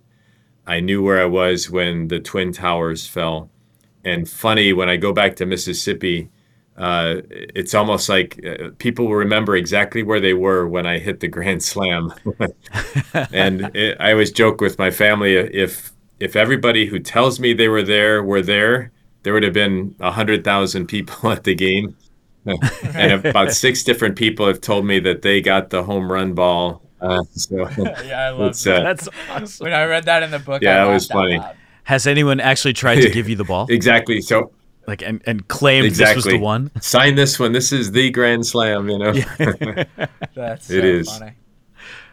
[0.66, 3.50] I knew where I was when the Twin Towers fell.
[4.06, 6.30] and funny when I go back to Mississippi.
[6.78, 11.20] Uh, it's almost like uh, people will remember exactly where they were when I hit
[11.20, 12.14] the Grand Slam.
[13.32, 17.68] and it, I always joke with my family if if everybody who tells me they
[17.68, 18.92] were there were there,
[19.24, 21.96] there would have been a hundred thousand people at the game.
[22.96, 26.82] and about six different people have told me that they got the home run ball.
[27.02, 27.68] Uh, so
[28.04, 28.80] yeah, I love that.
[28.80, 29.66] uh, That's awesome.
[29.66, 31.38] When I read that in the book, Yeah, I it was laughed out funny.
[31.38, 31.56] loud.
[31.86, 34.22] Has anyone actually tried to give you the ball, exactly.
[34.22, 34.52] So
[34.88, 36.72] like, and, and claimed this was the one?
[36.82, 37.52] sign this one.
[37.54, 38.90] This is the Grand Slam.
[38.90, 39.14] You know.
[40.36, 41.10] That's so It is.
[41.18, 41.34] funny.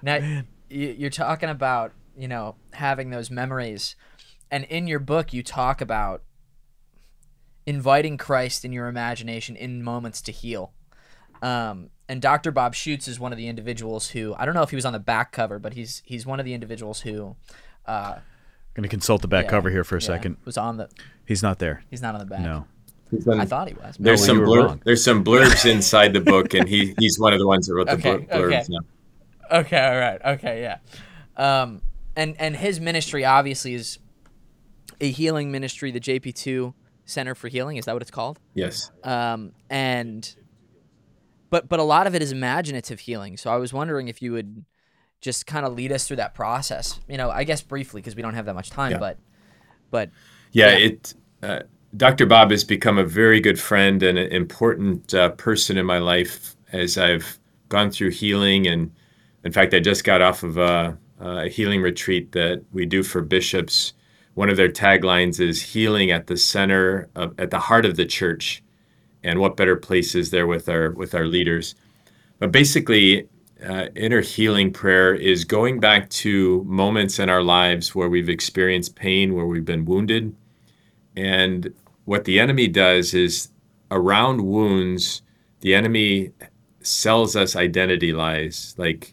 [0.02, 0.16] Now
[0.68, 3.96] you- you're talking about you know having those memories,
[4.50, 6.22] and in your book you talk about
[7.70, 10.72] inviting Christ in your imagination in moments to heal.
[11.42, 12.50] Um, and Dr.
[12.50, 14.92] Bob Schuchts is one of the individuals who I don't know if he was on
[14.92, 17.36] the back cover, but he's he's one of the individuals who
[17.86, 18.16] uh,
[18.74, 20.36] Going to consult the back yeah, cover here for a yeah, second.
[20.44, 20.88] was on the.
[21.26, 21.82] He's not there.
[21.90, 22.40] He's not on the back.
[22.40, 22.66] No.
[23.32, 23.96] I thought he was.
[23.98, 27.38] There's some you blur- there's some blurbs inside the book, and he he's one of
[27.40, 28.64] the ones that wrote the Okay, blur- blurbs.
[28.64, 28.66] okay.
[28.68, 29.58] yeah.
[29.58, 30.20] Okay, all right.
[30.36, 30.78] Okay, yeah.
[31.36, 31.82] Um,
[32.16, 33.98] and and his ministry obviously is
[35.00, 36.74] a healing ministry, the JP2
[37.10, 37.76] Center for Healing.
[37.76, 38.38] Is that what it's called?
[38.54, 38.90] Yes.
[39.04, 40.34] Um, and
[41.50, 43.36] but but a lot of it is imaginative healing.
[43.36, 44.64] So I was wondering if you would
[45.20, 46.98] just kind of lead us through that process.
[47.08, 48.98] You know, I guess briefly because we don't have that much time, Yeah.
[48.98, 49.18] but
[49.90, 50.10] but
[50.52, 50.86] Yeah, Yeah.
[50.86, 51.14] it.
[51.42, 51.60] Uh,
[51.96, 52.24] Dr.
[52.26, 56.54] Bob has become a very good friend and an important uh, person in my life
[56.72, 58.68] as I've gone through healing.
[58.68, 58.92] And
[59.44, 63.22] in fact, I just got off of a, a healing retreat that we do for
[63.22, 63.92] bishops.
[64.40, 68.06] One of their taglines is "Healing at the center of, at the heart of the
[68.06, 68.62] church."
[69.22, 71.74] And what better place is there with our with our leaders?
[72.38, 73.28] But basically,
[73.62, 78.96] uh, inner healing prayer is going back to moments in our lives where we've experienced
[78.96, 80.34] pain, where we've been wounded.
[81.14, 81.74] And
[82.06, 83.50] what the enemy does is
[83.90, 85.20] around wounds,
[85.60, 86.32] the enemy
[86.80, 89.12] sells us identity lies like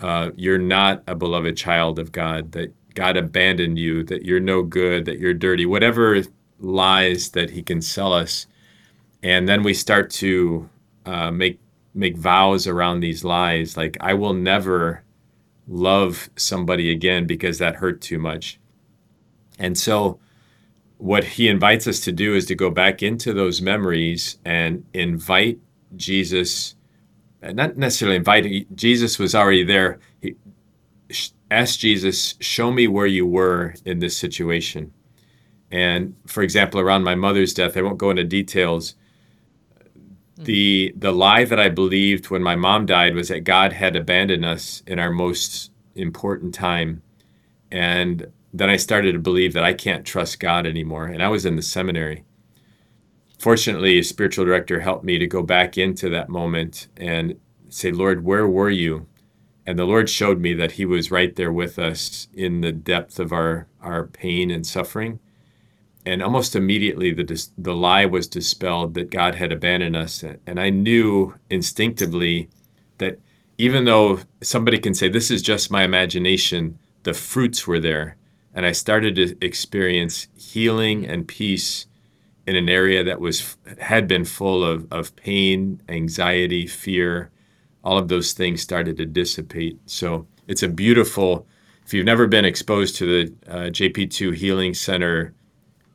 [0.00, 4.64] uh, you're not a beloved child of God, that God abandoned you, that you're no
[4.64, 6.20] good, that you're dirty, whatever
[6.58, 8.48] lies that he can sell us.
[9.22, 10.68] And then we start to
[11.06, 11.60] uh, make
[11.94, 15.04] make vows around these lies, like I will never
[15.68, 18.58] love somebody again because that hurt too much.
[19.60, 20.18] And so,
[20.96, 25.60] what he invites us to do is to go back into those memories and invite
[25.94, 26.74] Jesus,
[27.40, 30.00] not necessarily invite, Jesus was already there.
[31.50, 34.92] Ask Jesus, show me where you were in this situation.
[35.70, 38.94] And for example, around my mother's death, I won't go into details.
[40.38, 40.44] Mm.
[40.44, 44.44] The the lie that I believed when my mom died was that God had abandoned
[44.44, 47.02] us in our most important time.
[47.70, 51.06] And then I started to believe that I can't trust God anymore.
[51.06, 52.24] And I was in the seminary.
[53.38, 58.24] Fortunately, a spiritual director helped me to go back into that moment and say, Lord,
[58.24, 59.06] where were you?
[59.68, 63.20] And the Lord showed me that He was right there with us in the depth
[63.20, 65.20] of our, our pain and suffering.
[66.06, 70.24] And almost immediately, the, dis- the lie was dispelled that God had abandoned us.
[70.46, 72.48] And I knew instinctively
[72.96, 73.18] that
[73.58, 78.16] even though somebody can say, This is just my imagination, the fruits were there.
[78.54, 81.84] And I started to experience healing and peace
[82.46, 87.30] in an area that was had been full of, of pain, anxiety, fear.
[87.84, 89.78] All of those things started to dissipate.
[89.86, 91.46] So it's a beautiful,
[91.86, 95.32] if you've never been exposed to the uh, JP2 Healing Center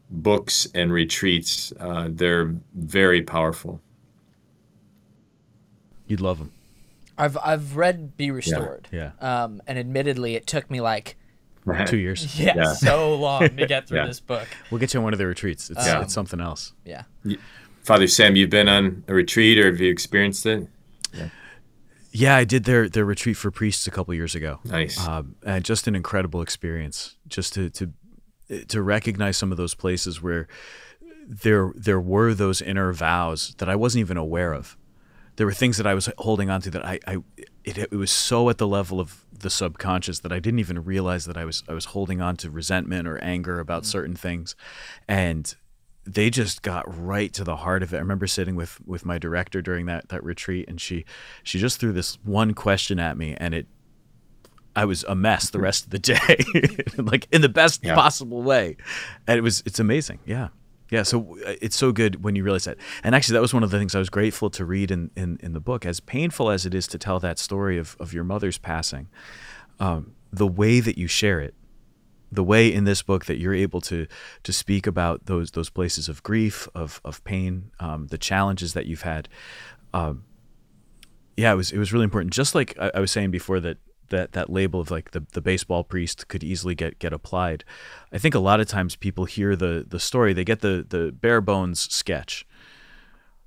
[0.10, 3.82] books and retreats, uh, they're very powerful.
[6.08, 6.52] You'd love them.
[7.18, 8.88] I've I've read Be Restored.
[8.92, 9.12] Yeah.
[9.22, 11.16] Um, and admittedly, it took me like
[11.86, 12.40] Two years.
[12.40, 12.74] yeah, Yeah.
[12.74, 14.08] so long to get through Yeah.
[14.08, 14.48] this book.
[14.70, 15.70] We'll get you on one of the retreats.
[15.70, 16.74] It's, Um, it's something else.
[16.86, 17.04] Yeah.
[17.84, 20.68] Father Sam, you've been on a retreat or have you experienced it?
[21.14, 21.30] Yeah,
[22.36, 24.60] I did their their retreat for priests a couple years ago.
[24.64, 25.00] Nice.
[25.06, 27.18] um, and just an incredible experience.
[27.28, 27.92] Just to to
[28.68, 30.48] to recognize some of those places where
[31.28, 34.78] there there were those inner vows that I wasn't even aware of.
[35.36, 37.18] There were things that I was holding on to that I, I
[37.64, 41.26] it, it was so at the level of the subconscious that I didn't even realize
[41.26, 44.56] that I was I was holding on to resentment or anger about certain things,
[45.08, 45.56] and
[46.06, 47.98] they just got right to the heart of it.
[47.98, 51.06] I remember sitting with with my director during that that retreat, and she
[51.44, 53.68] she just threw this one question at me, and it
[54.76, 56.38] I was a mess the rest of the day,
[56.98, 57.96] like in the best Yeah.
[57.96, 58.76] possible way,
[59.28, 60.20] and it was it's amazing.
[60.26, 60.48] Yeah,
[60.90, 61.04] yeah.
[61.04, 62.78] So uh, it's so good when you realize that.
[63.04, 65.38] And actually, that was one of the things I was grateful to read in in,
[65.42, 65.86] in the book.
[65.86, 69.08] As painful as it is to tell that story of of your mother's passing,
[69.80, 71.54] um, the way that you share it
[72.34, 74.08] the way in this book that you're able to
[74.44, 78.86] to speak about those those places of grief, of of pain, um, the challenges that
[78.86, 79.30] you've had.
[79.94, 80.24] Um,
[81.38, 82.34] yeah, it was it was really important.
[82.34, 83.78] Just like I, I was saying before that
[84.10, 87.64] that that label of like the, the baseball priest could easily get get applied.
[88.12, 91.12] I think a lot of times people hear the the story, they get the the
[91.12, 92.46] bare bones sketch.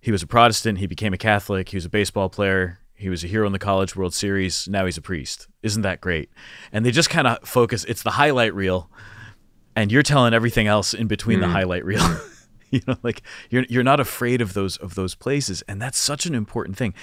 [0.00, 3.22] He was a Protestant, he became a Catholic, he was a baseball player, he was
[3.22, 5.48] a hero in the college world series, now he's a priest.
[5.62, 6.30] Isn't that great?
[6.72, 8.90] And they just kind of focus it's the highlight reel
[9.74, 12.02] and you're telling everything else in between the highlight reel.
[12.70, 16.26] you know, like you're you're not afraid of those of those places and that's such
[16.26, 16.94] an important thing.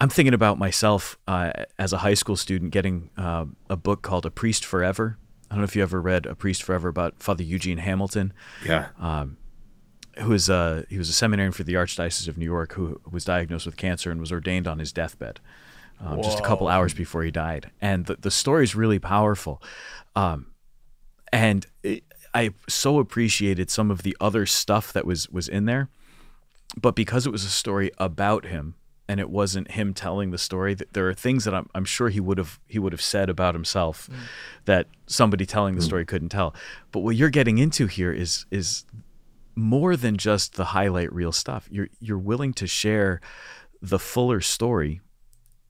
[0.00, 4.24] I'm thinking about myself uh, as a high school student getting uh, a book called
[4.24, 5.18] A Priest Forever.
[5.50, 8.32] I don't know if you ever read A Priest Forever about Father Eugene Hamilton.
[8.64, 8.88] Yeah.
[10.18, 13.24] Who was uh, he was a seminarian for the Archdiocese of New York who was
[13.24, 15.40] diagnosed with cancer and was ordained on his deathbed
[16.04, 17.70] um, just a couple hours before he died.
[17.80, 19.62] And the, the story is really powerful.
[20.16, 20.46] Um,
[21.32, 25.88] and it, I so appreciated some of the other stuff that was was in there,
[26.80, 28.74] but because it was a story about him
[29.08, 32.08] and it wasn't him telling the story, that there are things that I'm, I'm sure
[32.08, 34.08] he would have he would have said about himself
[34.64, 36.54] that somebody telling the story couldn't tell.
[36.92, 38.84] But what you're getting into here is is
[39.60, 41.68] more than just the highlight reel stuff.
[41.70, 43.20] You're you're willing to share
[43.82, 45.00] the fuller story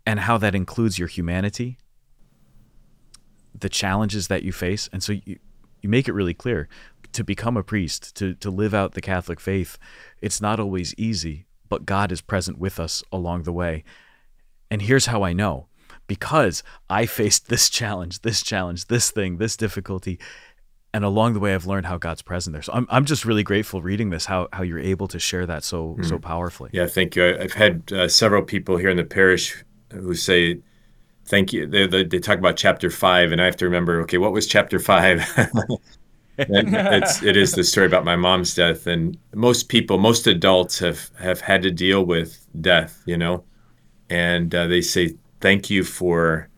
[0.07, 1.79] and how that includes your humanity,
[3.59, 5.39] the challenges that you face, and so you
[5.81, 6.69] you make it really clear
[7.13, 9.79] to become a priest, to to live out the Catholic faith.
[10.21, 13.85] It's not always easy, but God is present with us along the way.
[14.71, 15.67] And here's how I know
[16.07, 20.19] because I faced this challenge, this challenge, this thing, this difficulty.
[20.93, 22.63] And along the way, I've learned how God's present there.
[22.63, 25.63] So I'm, I'm just really grateful reading this, how, how you're able to share that
[25.63, 26.71] so so powerfully.
[26.73, 27.37] Yeah, thank you.
[27.39, 30.61] I've had uh, several people here in the parish who say,
[31.27, 34.19] "Thank you." They, they, they talk about chapter five, and I have to remember, okay,
[34.19, 35.23] what was chapter five?
[36.39, 41.11] it's it is the story about my mom's death, and most people, most adults have
[41.21, 43.45] have had to deal with death, you know,
[44.09, 46.49] and uh, they say, "Thank you for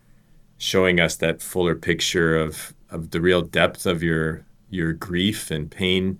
[0.56, 5.70] showing us that fuller picture of of the real depth of your your grief and
[5.70, 6.18] pain."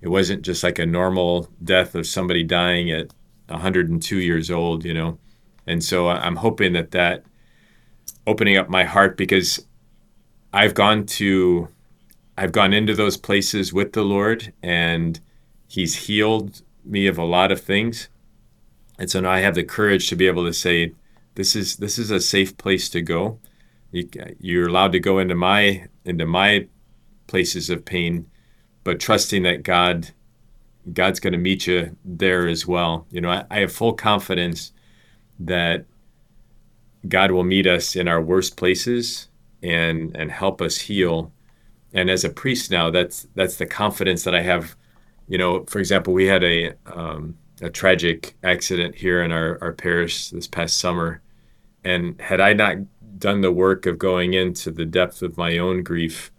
[0.00, 3.12] It wasn't just like a normal death of somebody dying at
[3.48, 5.18] 102 years old, you know.
[5.66, 7.24] And so I'm hoping that that
[8.26, 9.66] opening up my heart because
[10.52, 11.68] I've gone to
[12.36, 15.20] I've gone into those places with the Lord and
[15.68, 18.08] he's healed me of a lot of things.
[18.98, 20.94] And so now I have the courage to be able to say
[21.34, 23.38] this is this is a safe place to go.
[23.92, 26.68] You, you're allowed to go into my into my
[27.26, 28.30] places of pain,
[28.84, 30.10] but trusting that God
[30.92, 33.06] God's going to meet you there as well.
[33.10, 34.72] You know, I, I have full confidence
[35.38, 35.84] that
[37.08, 39.28] God will meet us in our worst places
[39.62, 41.32] and and help us heal.
[41.92, 44.76] And as a priest now, that's that's the confidence that I have.
[45.26, 49.72] You know, for example, we had a um, a tragic accident here in our, our
[49.72, 51.20] parish this past summer,
[51.84, 52.76] and had I not
[53.20, 56.32] done the work of going into the depth of my own grief,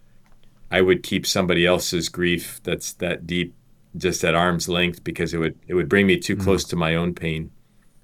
[0.70, 3.54] I would keep somebody else's grief that's that deep
[3.96, 6.96] just at arm's length because it would it would bring me too close to my
[6.96, 7.52] own pain.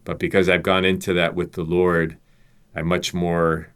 [0.04, 2.18] But because I've gone into that with the Lord,
[2.76, 3.70] I'm much more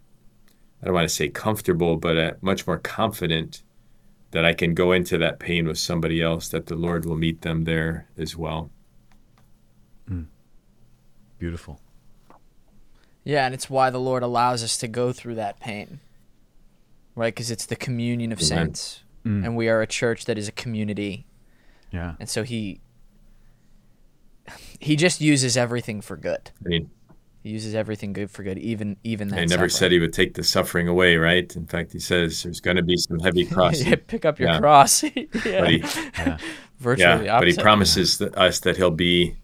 [0.82, 3.64] I don't want to say comfortable, but uh, much more confident
[4.32, 7.42] that I can go into that pain with somebody else, that the Lord will meet
[7.42, 8.72] them there as well.
[11.38, 11.80] Beautiful.
[13.24, 16.00] Yeah, and it's why the Lord allows us to go through that pain.
[17.16, 17.34] Right?
[17.34, 18.48] Because it's the communion of Amen.
[18.48, 19.04] saints.
[19.26, 19.46] Mm.
[19.46, 21.26] And we are a church that is a community.
[21.92, 22.16] Yeah.
[22.20, 22.80] And so he
[24.80, 26.52] he just uses everything for good.
[26.66, 26.90] I mean,
[27.44, 29.40] He uses everything good for good, even even that.
[29.40, 31.54] he never said he would take the suffering away, right?
[31.56, 33.88] In fact, he says there's going to be some heavy crossing.
[33.88, 34.60] yeah, pick up your Yeah.
[34.60, 35.04] cross.
[35.04, 35.10] yeah.
[35.44, 35.84] But he,
[36.80, 37.62] Virtually yeah, the but he opposite.
[37.62, 39.36] promises that us that he'll be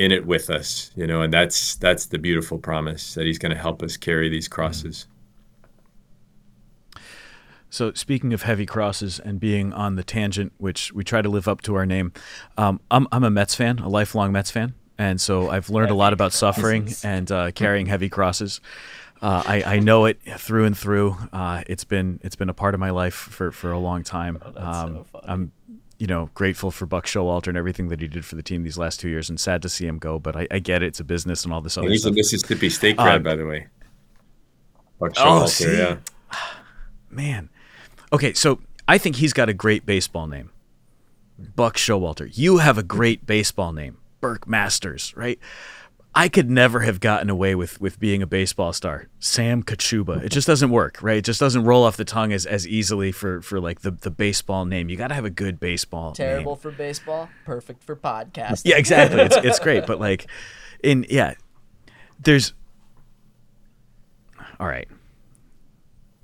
[0.00, 3.52] in it with us, you know, and that's that's the beautiful promise that he's going
[3.52, 5.06] to help us carry these crosses.
[7.68, 11.46] So speaking of heavy crosses and being on the tangent, which we try to live
[11.46, 12.14] up to our name,
[12.56, 15.94] um, I'm I'm a Mets fan, a lifelong Mets fan, and so I've learned a
[15.94, 18.62] lot about suffering and uh, carrying heavy crosses.
[19.20, 21.14] Uh, I, I know it through and through.
[21.30, 24.38] Uh, it's been it's been a part of my life for, for a long time.
[24.56, 25.52] um, I'm
[26.00, 28.78] you know grateful for Buck Showalter and everything that he did for the team these
[28.78, 30.18] last two years, and sad to see him go.
[30.18, 32.08] But I, I get it; it's a business and all this other And he's a
[32.08, 32.16] stuff.
[32.16, 33.68] Mississippi State grad, Um, by the way.
[34.98, 35.78] Buck Oh, Showalter, see?
[35.78, 35.96] yeah.
[37.10, 37.48] Man.
[38.12, 40.50] Okay, so I think he's got a great baseball name.
[41.56, 42.30] Buck Showalter.
[42.36, 43.98] You have a great baseball name.
[44.20, 45.38] Burke Masters, right?
[46.14, 49.06] I could never have gotten away with with being a baseball star.
[49.20, 50.24] Sam Kachuba.
[50.24, 51.18] It just doesn't work, right?
[51.18, 54.10] It just doesn't roll off the tongue as, as easily for, for like the, the
[54.10, 54.88] baseball name.
[54.88, 56.60] You got to have a good baseball Terrible name.
[56.60, 58.62] for baseball, perfect for podcast.
[58.64, 59.20] Yeah, exactly.
[59.20, 60.26] It's it's great, but like
[60.82, 61.34] in yeah,
[62.18, 62.54] there's
[64.58, 64.88] all right.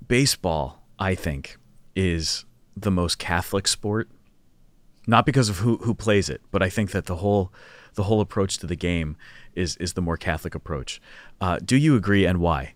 [0.05, 1.57] Baseball, I think,
[1.95, 4.09] is the most Catholic sport.
[5.07, 7.53] Not because of who who plays it, but I think that the whole
[7.97, 9.17] the whole approach to the game
[9.53, 11.01] is is the more Catholic approach.
[11.41, 12.73] Uh, do you agree, and why?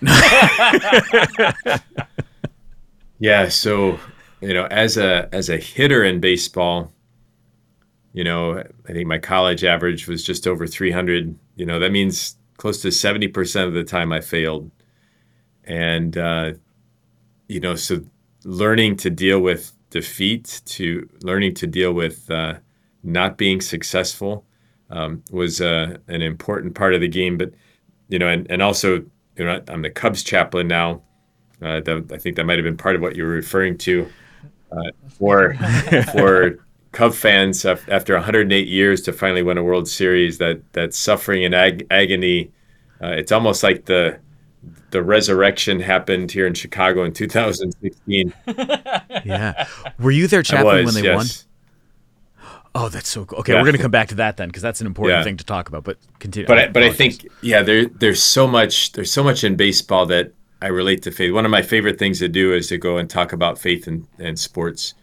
[3.18, 3.98] Yeah, so
[4.40, 6.92] you know, as a as a hitter in baseball,
[8.12, 11.38] you know, I think my college average was just over 300.
[11.56, 14.70] You know, that means close to 70% of the time I failed.
[15.64, 16.52] And uh,
[17.48, 18.02] you know, so
[18.44, 22.54] learning to deal with defeat, to learning to deal with uh,
[23.02, 24.44] not being successful,
[24.90, 27.36] um, was uh, an important part of the game.
[27.38, 27.52] But
[28.08, 29.04] you know, and, and also,
[29.36, 31.02] you know, I'm the Cubs chaplain now.
[31.62, 34.08] Uh, that, I think that might have been part of what you were referring to.
[34.70, 35.54] Uh, for
[36.12, 36.58] for
[36.92, 41.54] Cub fans, after 108 years to finally win a World Series, that that suffering and
[41.54, 42.52] ag- agony,
[43.02, 44.18] uh, it's almost like the
[44.90, 48.32] the resurrection happened here in Chicago in 2016.
[49.24, 49.66] Yeah.
[49.98, 51.26] Were you there, chaplain was, when they won?
[52.78, 53.38] Oh, that's so cool.
[53.38, 53.60] Okay, Yeah.
[53.60, 55.24] we're gonna come back to that then because that's an important Yeah.
[55.24, 55.82] thing to talk about.
[55.84, 56.46] But continue.
[56.46, 60.04] but I, but I think yeah, there there's so much there's so much in baseball
[60.06, 61.32] that I relate to faith.
[61.32, 64.06] One of my favorite things to do is to go and talk about faith and,
[64.18, 64.94] and sports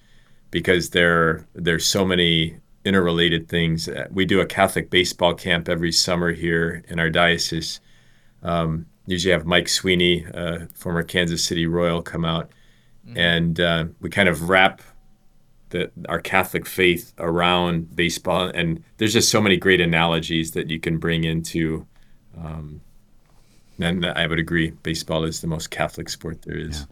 [0.52, 3.88] because there there's so many interrelated things.
[3.90, 7.80] Uh, We do a Catholic baseball camp every summer here in our diocese.
[8.44, 12.52] Um, usually have Mike Sweeney, uh, former Kansas City Royal, come out,
[13.16, 14.82] and uh, we kind of wrap
[15.74, 18.48] the, our Catholic faith around baseball.
[18.48, 21.86] And there's just so many great analogies that you can bring into.
[22.42, 22.80] Um,
[23.80, 26.88] and I would agree, baseball is the most Catholic sport there is.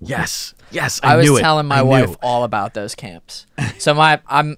[0.00, 1.40] yes, yes, I, I was knew it.
[1.40, 1.88] telling my I knew.
[1.88, 3.46] wife all about those camps.
[3.78, 4.56] So my I'm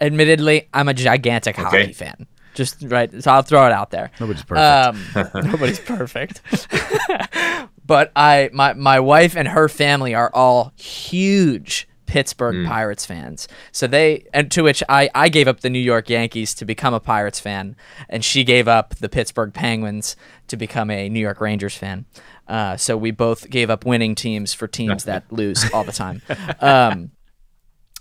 [0.00, 1.80] admittedly I'm a gigantic Okay.
[1.82, 2.26] hockey fan.
[2.54, 4.10] Just right, so I'll throw it out there.
[4.20, 5.16] Nobody's perfect.
[5.16, 6.40] Um, nobody's perfect.
[7.86, 13.48] but I my my wife and her family are all huge Pittsburgh Pirates fans.
[13.72, 16.94] So they and to which I I gave up the New York Yankees to become
[16.94, 17.76] a Pirates fan,
[18.08, 20.16] and she gave up the Pittsburgh Penguins
[20.48, 22.06] to become a New York Rangers fan.
[22.48, 26.22] Uh, so we both gave up winning teams for teams that lose all the time.
[26.60, 27.10] Um,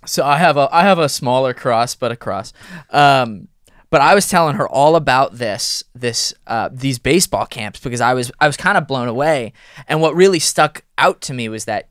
[0.05, 2.53] so I have a I have a smaller cross, but a cross.
[2.91, 3.47] Um,
[3.89, 8.13] but I was telling her all about this this uh, these baseball camps because I
[8.13, 9.53] was I was kind of blown away.
[9.87, 11.89] And what really stuck out to me was that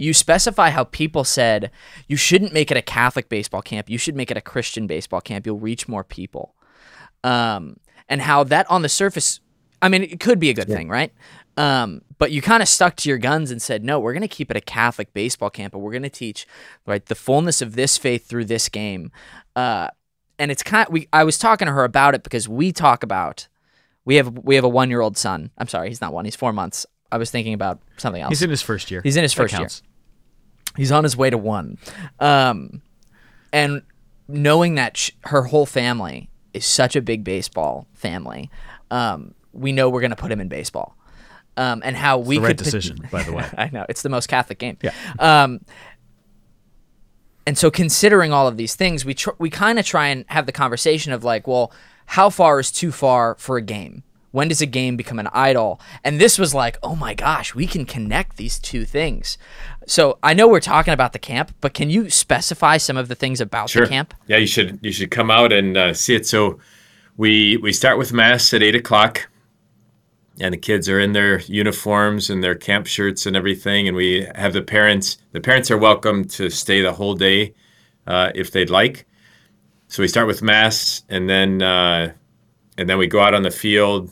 [0.00, 1.70] you specify how people said
[2.08, 3.90] you shouldn't make it a Catholic baseball camp.
[3.90, 5.46] You should make it a Christian baseball camp.
[5.46, 6.54] You'll reach more people.
[7.22, 7.76] Um,
[8.08, 9.40] and how that on the surface,
[9.82, 11.12] I mean, it could be a good thing, right?
[11.56, 14.28] Um, but you kind of stuck to your guns and said, no, we're going to
[14.28, 16.46] keep it a Catholic baseball camp, but we're going to teach
[16.86, 19.12] right the fullness of this faith through this game.
[19.54, 19.88] Uh,
[20.38, 20.86] and it's kind.
[20.86, 23.48] of, we I was talking to her about it because we talk about
[24.06, 25.50] we have we have a one year old son.
[25.58, 26.24] I'm sorry, he's not one.
[26.24, 26.86] He's four months.
[27.12, 28.30] I was thinking about something else.
[28.30, 29.02] He's in his first year.
[29.02, 29.68] He's in his first year.
[30.76, 31.78] He's on his way to one.
[32.18, 32.82] Um,
[33.52, 33.82] and
[34.28, 38.50] knowing that sh- her whole family is such a big baseball family,
[38.90, 40.96] um, we know we're going to put him in baseball.
[41.56, 43.46] Um, and how we the right could pot- decision, by the way.
[43.58, 44.78] I know it's the most Catholic game.
[44.82, 44.92] Yeah.
[45.18, 45.60] Um,
[47.46, 50.46] and so considering all of these things, we tr- we kind of try and have
[50.46, 51.72] the conversation of like, well,
[52.06, 54.04] how far is too far for a game?
[54.32, 55.80] When does a game become an idol?
[56.04, 59.38] And this was like, oh my gosh, we can connect these two things.
[59.86, 63.14] So I know we're talking about the camp, but can you specify some of the
[63.16, 63.82] things about Sure.
[63.84, 64.14] the camp?
[64.28, 66.26] Yeah, you should you should come out and uh, see it.
[66.26, 66.60] So
[67.16, 69.28] we we start with mass at eight o'clock,
[70.40, 74.28] and the kids are in their uniforms and their camp shirts and everything, and we
[74.36, 75.18] have the parents.
[75.32, 77.54] The parents are welcome to stay the whole day
[78.06, 79.06] uh, if they'd like.
[79.88, 82.12] So we start with mass, and then uh,
[82.78, 84.10] and then we go out on the field,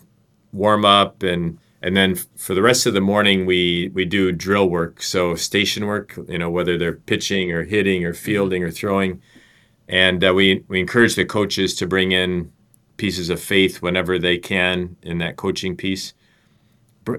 [0.53, 4.69] warm up, and and then for the rest of the morning we we do drill
[4.69, 5.03] work.
[5.03, 9.21] So station work, you know, whether they're pitching or hitting or fielding or throwing
[9.89, 12.53] and uh, we we encourage the coaches to bring in
[12.97, 16.13] pieces of faith whenever they can in that coaching piece.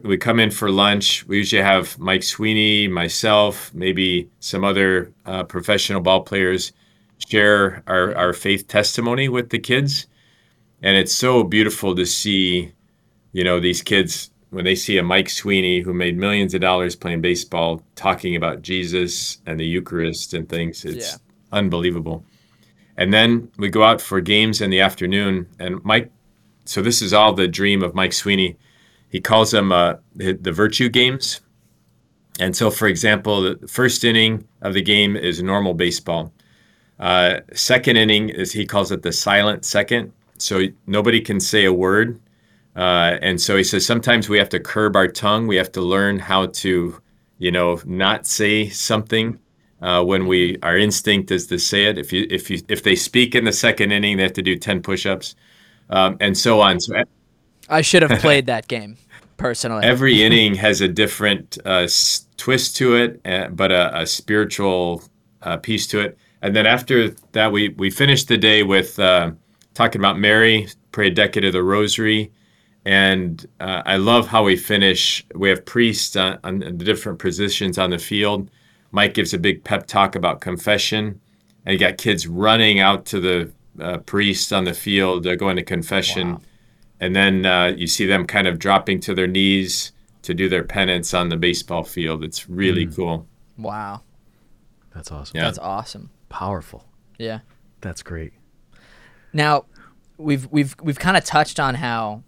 [0.03, 1.25] We come in for lunch.
[1.25, 6.73] We usually have Mike Sweeney, myself, maybe some other uh, professional ball players
[7.27, 10.05] share our, our faith testimony with the kids,
[10.84, 12.71] and it's so beautiful to see,
[13.32, 16.95] you know, these kids when they see a Mike Sweeney who made millions of dollars
[16.95, 20.84] playing baseball talking about Jesus and the Eucharist and things.
[20.86, 21.17] It's Yeah.
[21.51, 22.25] unbelievable.
[22.97, 25.47] And then we go out for games in the afternoon.
[25.59, 26.11] And Mike,
[26.65, 28.57] so this is all the dream of Mike Sweeney.
[29.09, 31.41] He calls them uh, the, the virtue games.
[32.39, 36.34] And so, for example, the first inning of the game is normal baseball.
[36.99, 40.11] Uh, second inning is he calls it the silent second.
[40.38, 42.19] So nobody can say a word.
[42.80, 45.47] Uh, and so he says sometimes we have to curb our tongue.
[45.47, 47.01] We have to learn how to,
[47.38, 49.38] you know, not say something
[49.82, 51.97] uh, when we our instinct is to say it.
[51.97, 54.55] If you if you if they speak in the second inning, they have to do
[54.55, 55.36] ten push-ups,
[55.89, 56.80] um, and so on.
[56.80, 57.03] So
[57.67, 58.95] I should have played that game
[59.36, 59.86] personally.
[59.86, 65.03] every inning has a different uh, s- twist to it, uh, but a, a spiritual
[65.41, 66.17] uh, piece to it.
[66.41, 69.32] And then after that, we we finished the day with uh,
[69.73, 72.32] talking about Mary, pray a decade of the Rosary,
[72.86, 75.25] and uh, I love how we finish.
[75.36, 78.49] We have priests on, on the different positions on the field.
[78.91, 81.19] Mike gives a big pep talk about confession,
[81.65, 85.55] and you got kids running out to the uh, priest on the field, uh, going
[85.55, 86.41] to confession Wow.
[86.99, 89.91] and then uh, you see them kind of dropping to their knees
[90.23, 92.23] to do their penance on the baseball field.
[92.23, 93.25] It's really cool.
[93.57, 94.01] wow,
[94.93, 95.38] That's awesome.
[95.38, 95.43] Yeah.
[95.45, 96.09] that's awesome.
[96.30, 96.84] Powerful.
[97.17, 97.39] Yeah.
[97.82, 98.34] That's great.
[99.32, 99.65] Now,
[100.17, 102.23] we've we've we've kind of touched on how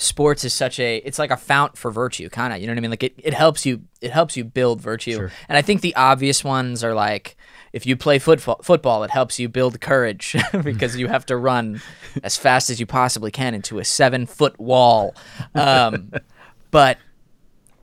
[0.00, 2.60] sports is such a it's like a fount for virtue, kind of.
[2.60, 2.90] You know what I mean?
[2.90, 5.12] Like it, it helps you it helps you build virtue.
[5.12, 5.32] Sure.
[5.48, 7.36] And I think the obvious ones are like
[7.72, 10.34] if you play football, football it helps you build courage
[10.64, 11.80] because you have to run
[12.22, 15.14] as fast as you possibly can into a seven foot wall.
[15.54, 16.12] Um,
[16.70, 16.98] but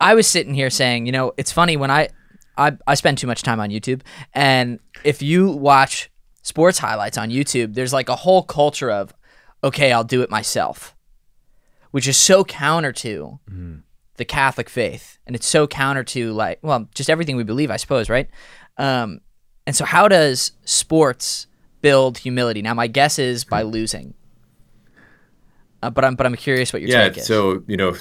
[0.01, 2.09] I was sitting here saying, you know, it's funny when I,
[2.57, 4.01] I I spend too much time on YouTube,
[4.33, 6.09] and if you watch
[6.41, 9.13] sports highlights on YouTube, there's like a whole culture of,
[9.63, 10.95] okay, I'll do it myself,
[11.91, 13.39] which is so counter to
[14.17, 17.77] the Catholic faith, and it's so counter to like, well, just everything we believe, I
[17.77, 18.29] suppose, right?
[18.77, 19.21] Um,
[19.65, 21.47] and so, how does sports
[21.81, 22.61] build humility?
[22.61, 24.13] Now, my guess is by losing.
[25.83, 27.09] Uh, but I'm but I'm curious what your yeah.
[27.09, 27.27] take is.
[27.27, 27.95] So you know,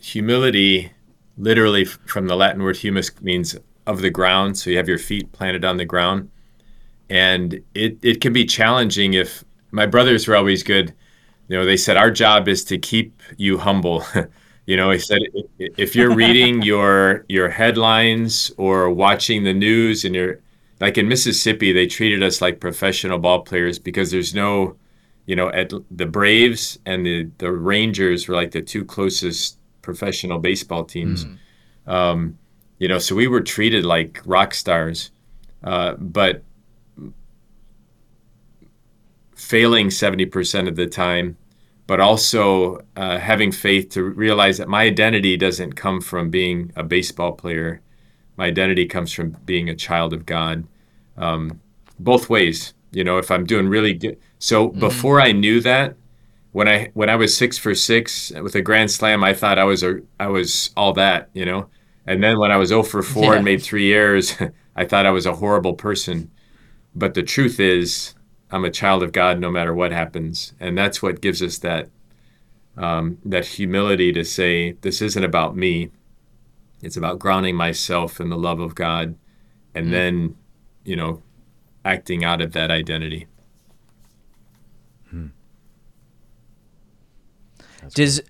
[0.00, 0.92] humility,
[1.38, 4.58] literally from the Latin word humus, means of the ground.
[4.58, 6.30] So you have your feet planted on the ground,
[7.08, 10.94] and it it can be challenging if my brothers were always good.
[11.50, 14.04] You know, they said our job is to keep you humble.
[14.66, 15.18] you know, he said
[15.58, 20.38] if you're reading your your headlines or watching the news and you're
[20.80, 24.76] like in Mississippi, they treated us like professional ball players because there's no,
[25.26, 30.38] you know, at the Braves and the the Rangers were like the two closest professional
[30.38, 31.26] baseball teams.
[31.88, 32.38] Um,
[32.78, 35.10] you know, so we were treated like rock stars,
[35.64, 36.44] uh, but
[39.50, 41.36] failing 70% of the time,
[41.88, 46.84] but also uh, having faith to realize that my identity doesn't come from being a
[46.84, 47.80] baseball player.
[48.36, 50.68] My identity comes from being a child of God.
[51.16, 51.60] Um,
[51.98, 54.18] both ways, you know, if I'm doing really good.
[54.38, 55.96] So before I knew that,
[56.52, 59.64] when I when I was six for six with a grand slam, I thought I
[59.64, 61.68] was a I was all that, you know.
[62.06, 63.34] And then when I was 0 for 4 Yeah.
[63.36, 64.36] and made three errors,
[64.76, 66.30] I thought I was a horrible person.
[66.94, 68.14] But the truth is,
[68.50, 71.88] I'm a child of God no matter what happens, and that's what gives us that
[72.76, 75.90] um, that humility to say this isn't about me.
[76.82, 79.16] It's about grounding myself in the love of God,
[79.74, 80.36] and then,
[80.84, 81.22] you know,
[81.84, 83.26] acting out of that identity.
[87.94, 88.20] Does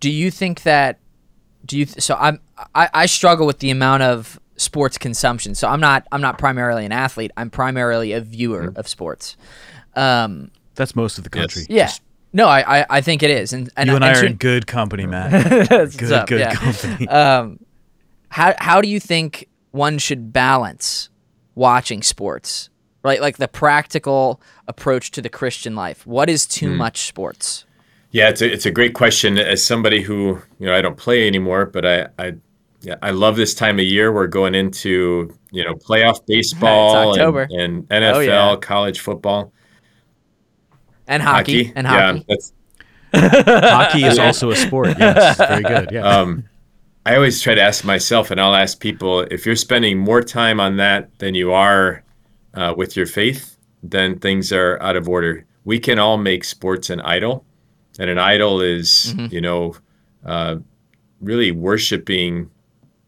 [0.00, 0.98] do you think that
[1.64, 2.40] do you so I'm
[2.74, 5.54] I, I struggle with the amount of sports consumption.
[5.54, 7.30] So I'm not I'm not primarily an athlete.
[7.36, 9.36] I'm primarily a viewer of sports.
[9.94, 11.66] Um, That's most of the country.
[11.68, 11.90] yeah.
[12.32, 14.34] No, I, I, I think it is, and, and You and I are to- in
[14.34, 15.30] good company, Matt.
[15.70, 16.26] What's good, up?
[16.26, 16.54] good Yeah.
[16.54, 17.06] company.
[17.20, 17.60] Um,
[18.28, 21.10] how how do you think one should balance
[21.54, 22.70] watching sports?
[23.04, 26.06] Right, like the practical approach to the Christian life.
[26.06, 26.78] What is too Hmm.
[26.78, 27.66] much sports?
[28.10, 29.36] Yeah, it's a, it's a great question.
[29.38, 32.34] As somebody who you know, I don't play anymore, but I I,
[32.84, 34.12] yeah, I love this time of year.
[34.12, 37.42] We're going into you know playoff baseball October.
[37.50, 38.56] and, and NFL, Oh, yeah.
[38.60, 39.52] college football,
[41.06, 42.18] And hockey, and hockey.
[42.18, 42.52] Yeah, that's
[43.14, 44.96] Hockey is also a sport.
[44.98, 45.90] Yes, very good.
[45.92, 46.02] Yeah.
[46.02, 46.44] um,
[47.06, 50.58] I always try to ask myself, and I'll ask people, if you're spending more time
[50.58, 52.02] on that than you are
[52.54, 55.44] uh, with your faith, then things are out of order.
[55.64, 57.44] We can all make sports an idol,
[58.00, 59.76] and an idol is, you know,
[60.24, 60.56] uh,
[61.20, 62.50] really worshiping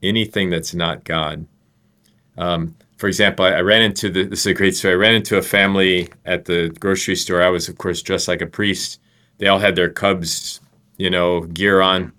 [0.02, 1.46] anything that's not God.
[2.38, 4.94] Um, for example, I, I ran into the, this is a great story.
[4.94, 7.42] I ran into a family at the grocery store.
[7.42, 9.00] I was, of course, dressed like a priest.
[9.38, 10.60] They all had their Cubs,
[10.96, 12.12] you know, gear on.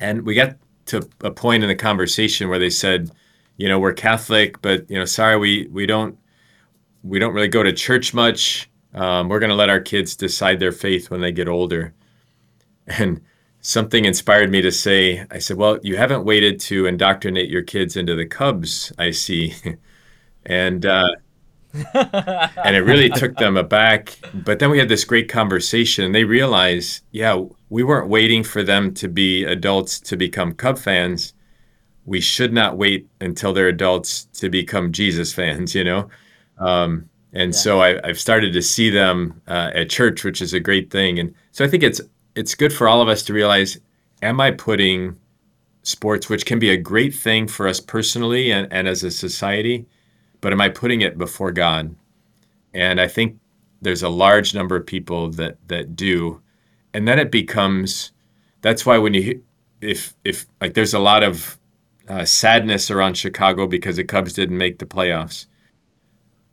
[0.00, 0.56] And we got
[0.86, 3.10] to a point in the conversation where they said,
[3.56, 6.18] you know, we're Catholic, but you know, sorry, we we don't
[7.02, 8.68] we don't really go to church much.
[8.94, 11.92] Um, we're going to let our kids decide their faith when they get older.
[12.86, 13.20] And
[13.66, 17.96] something inspired me to say, I said, Well, you haven't waited to indoctrinate your kids
[17.96, 19.54] into the Cubs, I see.
[20.46, 21.08] and, uh,
[21.74, 24.18] and it really took them aback.
[24.32, 28.62] But then we had this great conversation, and they realized, yeah, we weren't waiting for
[28.62, 31.34] them to be adults to become Cub fans.
[32.04, 36.08] We should not wait until they're adults to become Jesus fans, you know?
[36.58, 37.58] Um, and yeah.
[37.58, 41.18] so I, have started to see them uh, at church, which is a great thing.
[41.18, 42.00] And so I think it's
[42.36, 43.78] it's good for all of us to realize:
[44.22, 45.16] Am I putting
[45.82, 49.86] sports, which can be a great thing for us personally and, and as a society,
[50.40, 51.94] but am I putting it before God?
[52.74, 53.38] And I think
[53.80, 56.40] there's a large number of people that that do,
[56.94, 58.12] and then it becomes.
[58.62, 59.42] That's why when you
[59.80, 61.58] if if like there's a lot of
[62.08, 65.46] uh, sadness around Chicago because the Cubs didn't make the playoffs.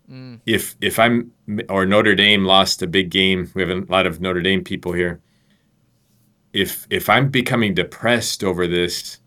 [0.10, 0.40] Mm.
[0.46, 1.32] If if I'm
[1.70, 4.94] or Notre Dame lost a big game, we have a lot of Notre Dame people
[4.94, 5.20] here.
[6.54, 9.20] If if I'm becoming depressed over this,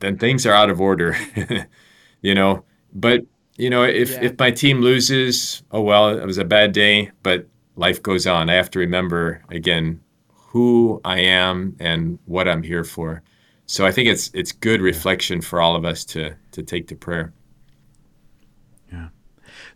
[0.00, 1.16] then things are out of order,
[2.20, 2.64] you know.
[2.92, 3.22] But
[3.56, 4.24] you know, if yeah.
[4.24, 7.46] if my team loses, oh well, it was a bad day, but
[7.76, 8.50] life goes on.
[8.50, 13.22] I have to remember again who I am and what I'm here for.
[13.66, 16.96] So I think it's it's good reflection for all of us to to take to
[16.96, 17.32] prayer.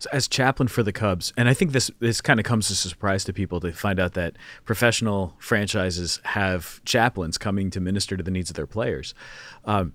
[0.01, 2.83] So as chaplain for the Cubs, and I think this this kind of comes as
[2.83, 4.35] a surprise to people to find out that
[4.65, 9.13] professional franchises have chaplains coming to minister to the needs of their players.
[9.63, 9.93] Um,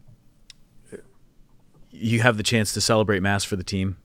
[1.90, 3.96] you have the chance to celebrate mass for the team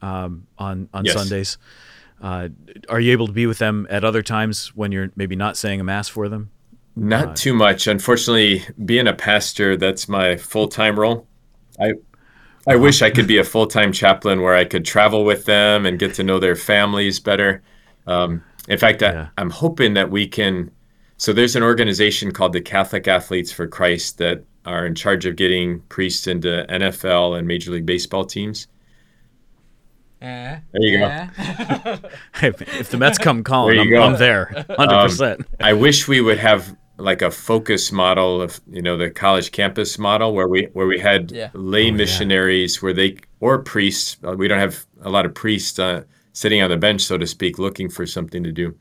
[0.00, 1.16] um, on on yes.
[1.16, 1.58] Sundays.
[2.20, 2.50] Uh,
[2.88, 5.80] are you able to be with them at other times when you're maybe not saying
[5.80, 6.52] a mass for them?
[6.94, 7.88] Not uh, too much.
[7.88, 11.26] Unfortunately, being a pastor, that's my full time role.
[11.80, 11.94] I
[12.66, 15.86] I wish I could be a full time chaplain where I could travel with them
[15.86, 17.62] and get to know their families better.
[18.06, 19.28] Um, in fact, yeah.
[19.36, 20.70] I, I'm hoping that we can.
[21.16, 25.36] So there's an organization called the Catholic Athletes for Christ that are in charge of
[25.36, 28.68] getting priests into NFL and Major League Baseball teams.
[30.22, 31.28] Uh, there you uh.
[31.84, 31.98] go.
[32.42, 35.46] if the Mets come calling, I'm, I'm, there, hundred um, percent.
[35.60, 39.98] I wish we would have like a focus model of you know the college campus
[39.98, 41.50] model where we where we had yeah.
[41.54, 42.80] lay oh, missionaries yeah.
[42.80, 46.70] where they or priests uh, we don't have a lot of priests uh, sitting on
[46.70, 48.74] the bench so to speak looking for something to do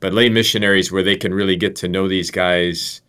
[0.00, 3.00] but lay missionaries where they can really get to know these guys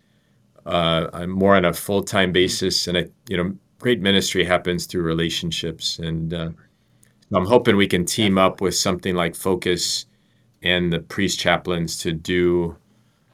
[0.65, 5.99] uh, more on a full-time basis and I, you know great ministry happens through relationships
[5.99, 6.49] and uh,
[7.33, 10.05] I'm hoping we can team up with something like Focus
[10.61, 12.77] and the priest chaplains to do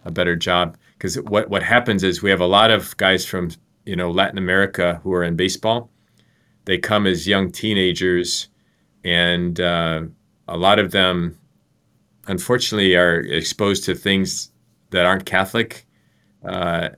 [0.05, 3.49] a better job because what what happens is we have a lot of guys from
[3.85, 5.89] you know Latin America who are in baseball.
[6.65, 8.49] They come as young teenagers,
[9.03, 10.01] and uh,
[10.47, 11.39] a lot of them,
[12.27, 14.51] unfortunately, are exposed to things
[14.91, 15.87] that aren't Catholic
[16.45, 16.89] uh,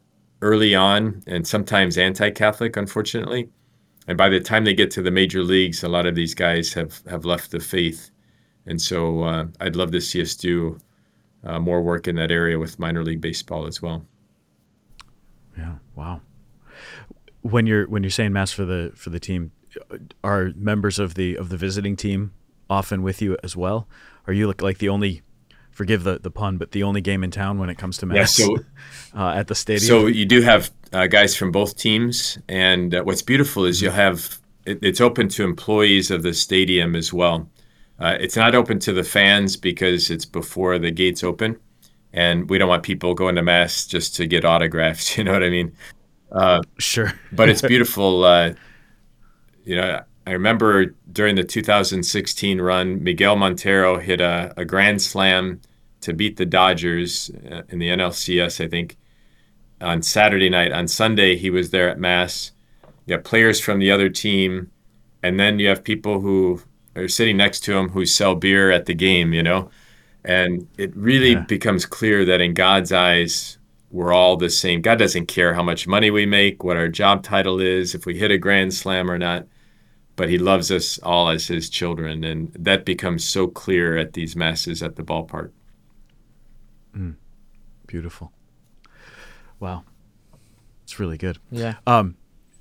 [0.42, 3.50] early on, and sometimes anti-Catholic, unfortunately.
[4.08, 6.74] And by the time they get to the major leagues, a lot of these guys
[6.74, 8.10] have have left the faith,
[8.66, 10.80] and so uh, I'd love to see us do
[11.44, 14.06] uh, more work in that area with minor league baseball as well.
[15.58, 15.76] Yeah.
[15.96, 16.22] Wow.
[17.42, 19.52] When you're when you're saying mass for the for the team,
[20.24, 22.34] are members of the of the visiting team
[22.70, 23.88] often with you as well?
[24.28, 25.24] Are you like, like the only
[25.72, 28.38] forgive the, the pun, but the only game in town when it comes to mass
[28.38, 28.58] yeah, so,
[29.18, 29.88] uh, at the stadium.
[29.88, 33.94] So you do have uh, guys from both teams, and uh, what's beautiful is you'll
[33.94, 37.50] have it, it's open to employees of the stadium as well.
[38.02, 41.56] Uh, it's not open to the fans because it's before the gates open,
[42.14, 45.18] and we don't want people going to mass just to get autographs.
[45.18, 45.72] You know what I mean?
[46.32, 47.14] Uh, sure.
[47.32, 48.24] but it's beautiful.
[48.24, 48.54] Uh,
[49.64, 55.62] you know, I remember during the 2016 run, Miguel Montero hit a, a grand slam
[56.02, 58.66] to beat the Dodgers uh, in the NLCS.
[58.66, 58.98] I think
[59.82, 60.72] on Saturday night.
[60.72, 62.52] On Sunday, he was there at mass.
[63.06, 64.72] You have players from the other team,
[65.24, 66.62] and then you have people who
[66.96, 69.70] or sitting next to him who sell beer at the game, you know?
[70.24, 71.42] And it really yeah.
[71.42, 73.58] becomes clear that in God's eyes,
[73.90, 74.82] we're all the same.
[74.82, 78.18] God doesn't care how much money we make, what our job title is, if we
[78.18, 79.48] hit a grand slam or not,
[80.16, 82.24] but He loves us all as His children.
[82.24, 85.52] And that becomes so clear at these masses at the ballpark.
[86.96, 87.16] Mm.
[87.88, 88.32] Beautiful.
[89.60, 89.84] Wow.
[90.84, 91.40] It's really good.
[91.52, 91.76] Yeah.
[91.88, 92.16] Um,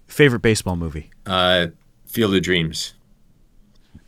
[0.06, 1.10] favorite baseball movie?
[1.26, 1.68] Uh,
[2.06, 2.94] Field of Dreams.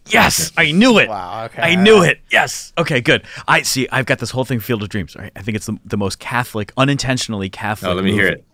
[0.07, 1.09] Yes, I knew it.
[1.09, 1.45] Wow.
[1.45, 1.63] Okay.
[1.63, 2.21] I knew it.
[2.31, 2.73] Yes.
[2.77, 3.01] Okay.
[3.01, 3.25] Good.
[3.47, 3.89] I see.
[3.91, 5.15] I've got this whole thing, Field of Dreams.
[5.17, 5.33] Right.
[5.37, 7.91] I think it's the, the most Catholic, unintentionally Catholic.
[7.91, 8.45] Oh, let me movie, hear it.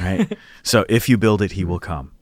[0.00, 0.38] Right.
[0.62, 2.12] so if you build it, He will come.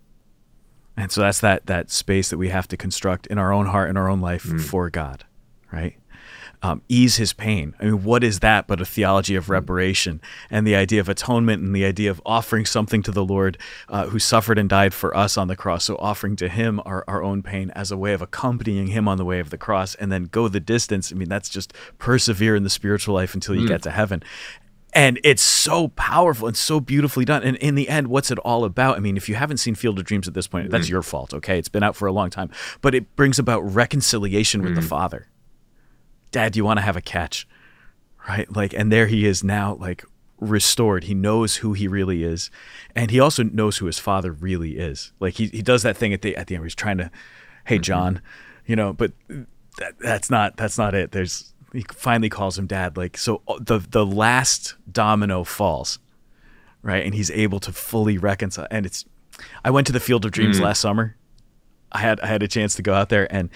[0.97, 3.89] And so that's that that space that we have to construct in our own heart
[3.89, 4.61] in our own life mm.
[4.61, 5.25] for God,
[5.73, 5.97] right?
[6.63, 7.75] Um, ease his pain.
[7.81, 11.63] I mean, what is that but a theology of reparation and the idea of atonement
[11.63, 13.59] and the idea of offering something to the Lord
[13.89, 15.85] uh, who suffered and died for us on the cross?
[15.85, 19.17] So, offering to him our, our own pain as a way of accompanying him on
[19.17, 21.13] the way of the cross and then go the distance.
[21.13, 24.23] I mean, that's just persevere in the spiritual life until you get to heaven
[24.93, 27.43] and it's so powerful and so beautifully done.
[27.43, 28.97] And in the end, what's it all about?
[28.97, 31.33] I mean, if you haven't seen Field of Dreams at this point, that's your fault.
[31.33, 32.51] Okay, it's been out for a long time,
[32.81, 35.29] but it brings about reconciliation with the Father.
[36.31, 37.47] Dad, you want to have a catch,
[38.29, 38.51] right?
[38.55, 40.05] Like, and there he is now, like
[40.39, 41.05] restored.
[41.05, 42.51] He knows who he really is,
[42.95, 45.13] and he also knows who his father really is.
[45.21, 47.11] Like he he does that thing at the at the end where he's trying to,
[47.65, 48.23] hey John,
[48.67, 49.13] you know, but
[49.79, 51.13] that, that's not that's not it.
[51.13, 52.97] There's he finally calls him dad.
[52.97, 55.99] Like so, uh, the the last domino falls,
[56.83, 58.67] right, and he's able to fully reconcile.
[58.71, 59.05] And it's,
[59.65, 61.17] I went to the Field of Dreams last summer.
[61.93, 63.51] I had I had a chance to go out there, and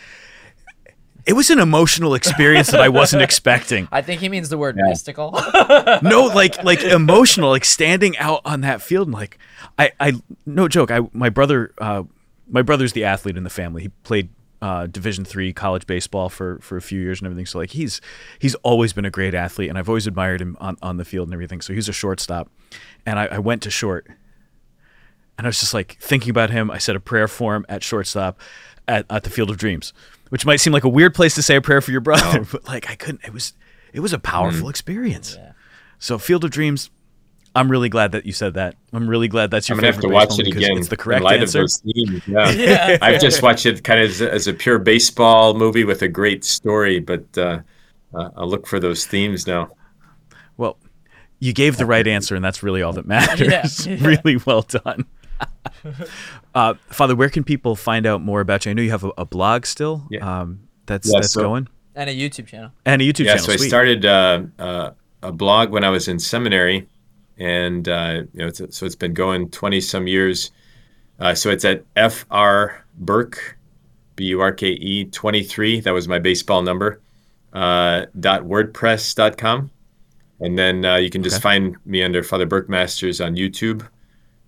[1.27, 3.89] it was an emotional experience that I wasn't expecting.
[3.91, 5.33] I think he means the word mystical.
[6.03, 9.39] No, like like emotional, like standing out on that field, and like
[9.79, 10.13] I I
[10.45, 10.91] no joke.
[10.91, 12.03] I my brother uh,
[12.49, 13.83] my brother's the athlete in the family.
[13.83, 14.29] He played
[14.61, 17.47] uh, Division three college baseball for for a few years and everything.
[17.47, 18.01] So like he's
[18.39, 21.29] he's always been a great athlete, and I've always admired him on on the field
[21.29, 21.61] and everything.
[21.61, 22.51] So he's a shortstop,
[23.07, 24.07] and I, I went to short,
[25.39, 26.71] and I was just like thinking about him.
[26.71, 28.41] I said a prayer for him at shortstop
[28.89, 29.93] at, at the Field of Dreams,
[30.35, 32.67] which might seem like a weird place to say a prayer for your brother, but
[32.67, 33.25] like I couldn't.
[33.25, 33.53] It was
[33.93, 35.39] it was a powerful experience.
[36.01, 36.91] So Field of Dreams.
[37.55, 38.75] I'm really glad that you said that.
[38.93, 40.89] I'm really glad that's your I'm gonna have to favorite watch it because again It's
[40.89, 41.61] the in correct light answer.
[41.61, 42.27] of those themes.
[42.27, 42.99] Yeah.
[43.03, 46.43] I've just watched it kind of as, as a pure baseball movie with a great
[46.43, 47.61] story, but uh,
[48.13, 49.71] uh, I'll look for those themes now.
[50.57, 50.79] Well,
[51.39, 53.87] you gave the right answer, and that's really all that matters.
[53.87, 53.99] Yeah.
[54.05, 55.07] really well done.
[56.55, 58.71] uh, Father, where can people find out more about you?
[58.71, 60.07] I know you have a, a blog still.
[60.11, 60.41] Yeah.
[60.41, 62.71] Um, that's Yeah, that's so- going, and a YouTube channel.
[62.85, 63.47] and a YouTube yeah, channel.
[63.47, 64.91] so I started uh, uh,
[65.23, 66.87] a blog when I was in seminary,
[67.39, 70.51] and uh, you know, it's, so it's been going twenty some years.
[71.21, 73.57] Uh, so it's at fr burke,
[74.17, 75.81] b u r k e twenty three.
[75.81, 77.01] That was my baseball number.
[77.53, 79.71] Uh, dot wordpress dot com,
[80.41, 81.43] and then uh, you can just Okay.
[81.43, 83.87] find me under Father Burke Masters on YouTube,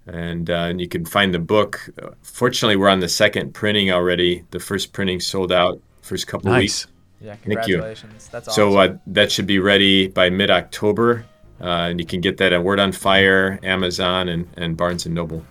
[0.06, 1.88] and uh, and you can find the book.
[2.22, 4.44] Fortunately, we're on the second printing already.
[4.50, 6.86] The first printing sold out first couple of weeks.
[6.86, 6.92] Nice.
[7.20, 7.76] Yeah, Thank you.
[7.76, 8.28] congratulations.
[8.28, 8.72] That's awesome.
[8.72, 11.24] So uh, that should be ready by mid October,
[11.60, 15.14] uh, and you can get that at Word on Fire, Amazon, and, and Barnes and
[15.14, 15.44] Noble.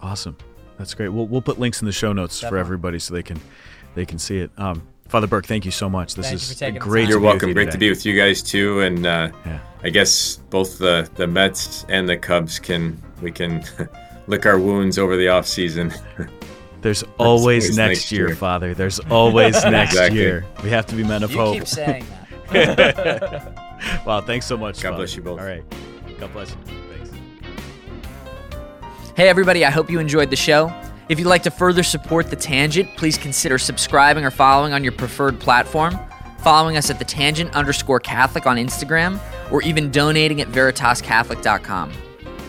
[0.00, 0.36] Awesome.
[0.78, 1.08] That's great.
[1.08, 3.40] We'll we'll put links in the show notes for everybody so they can
[3.94, 4.50] they can see it.
[4.56, 6.14] Um, Father Burke, thank you so much.
[6.14, 7.08] This Thank you is for taking great.
[7.08, 7.48] You're welcome.
[7.48, 9.60] you Great to be with you guys too, and uh, Yeah.
[9.82, 13.64] I guess both the the Mets and the Cubs can we can
[14.26, 15.96] lick our wounds over the off seation.
[16.82, 18.36] There's always always next, next year, year.
[18.36, 18.74] Father.
[18.74, 20.18] There's always next Exactly.
[20.20, 20.44] year.
[20.62, 21.54] We have to be men of you hope.
[21.54, 22.04] keep saying
[22.50, 24.02] that.
[24.06, 24.76] wow, thanks so much.
[24.82, 24.96] God Father.
[24.98, 25.40] bless you both.
[25.40, 25.64] All right.
[26.20, 26.56] God bless you.
[26.94, 27.10] Thanks.
[29.16, 30.72] Hey, everybody, I hope you enjoyed the show.
[31.08, 34.92] If you'd like to further support The Tangent, please consider subscribing or following on your
[34.92, 35.98] preferred platform,
[36.40, 39.18] following us at The Tangent underscore Catholic on Instagram,
[39.50, 41.92] or even donating at veritascatholic.com.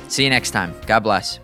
[0.09, 0.73] See you next time.
[0.85, 1.39] God bless.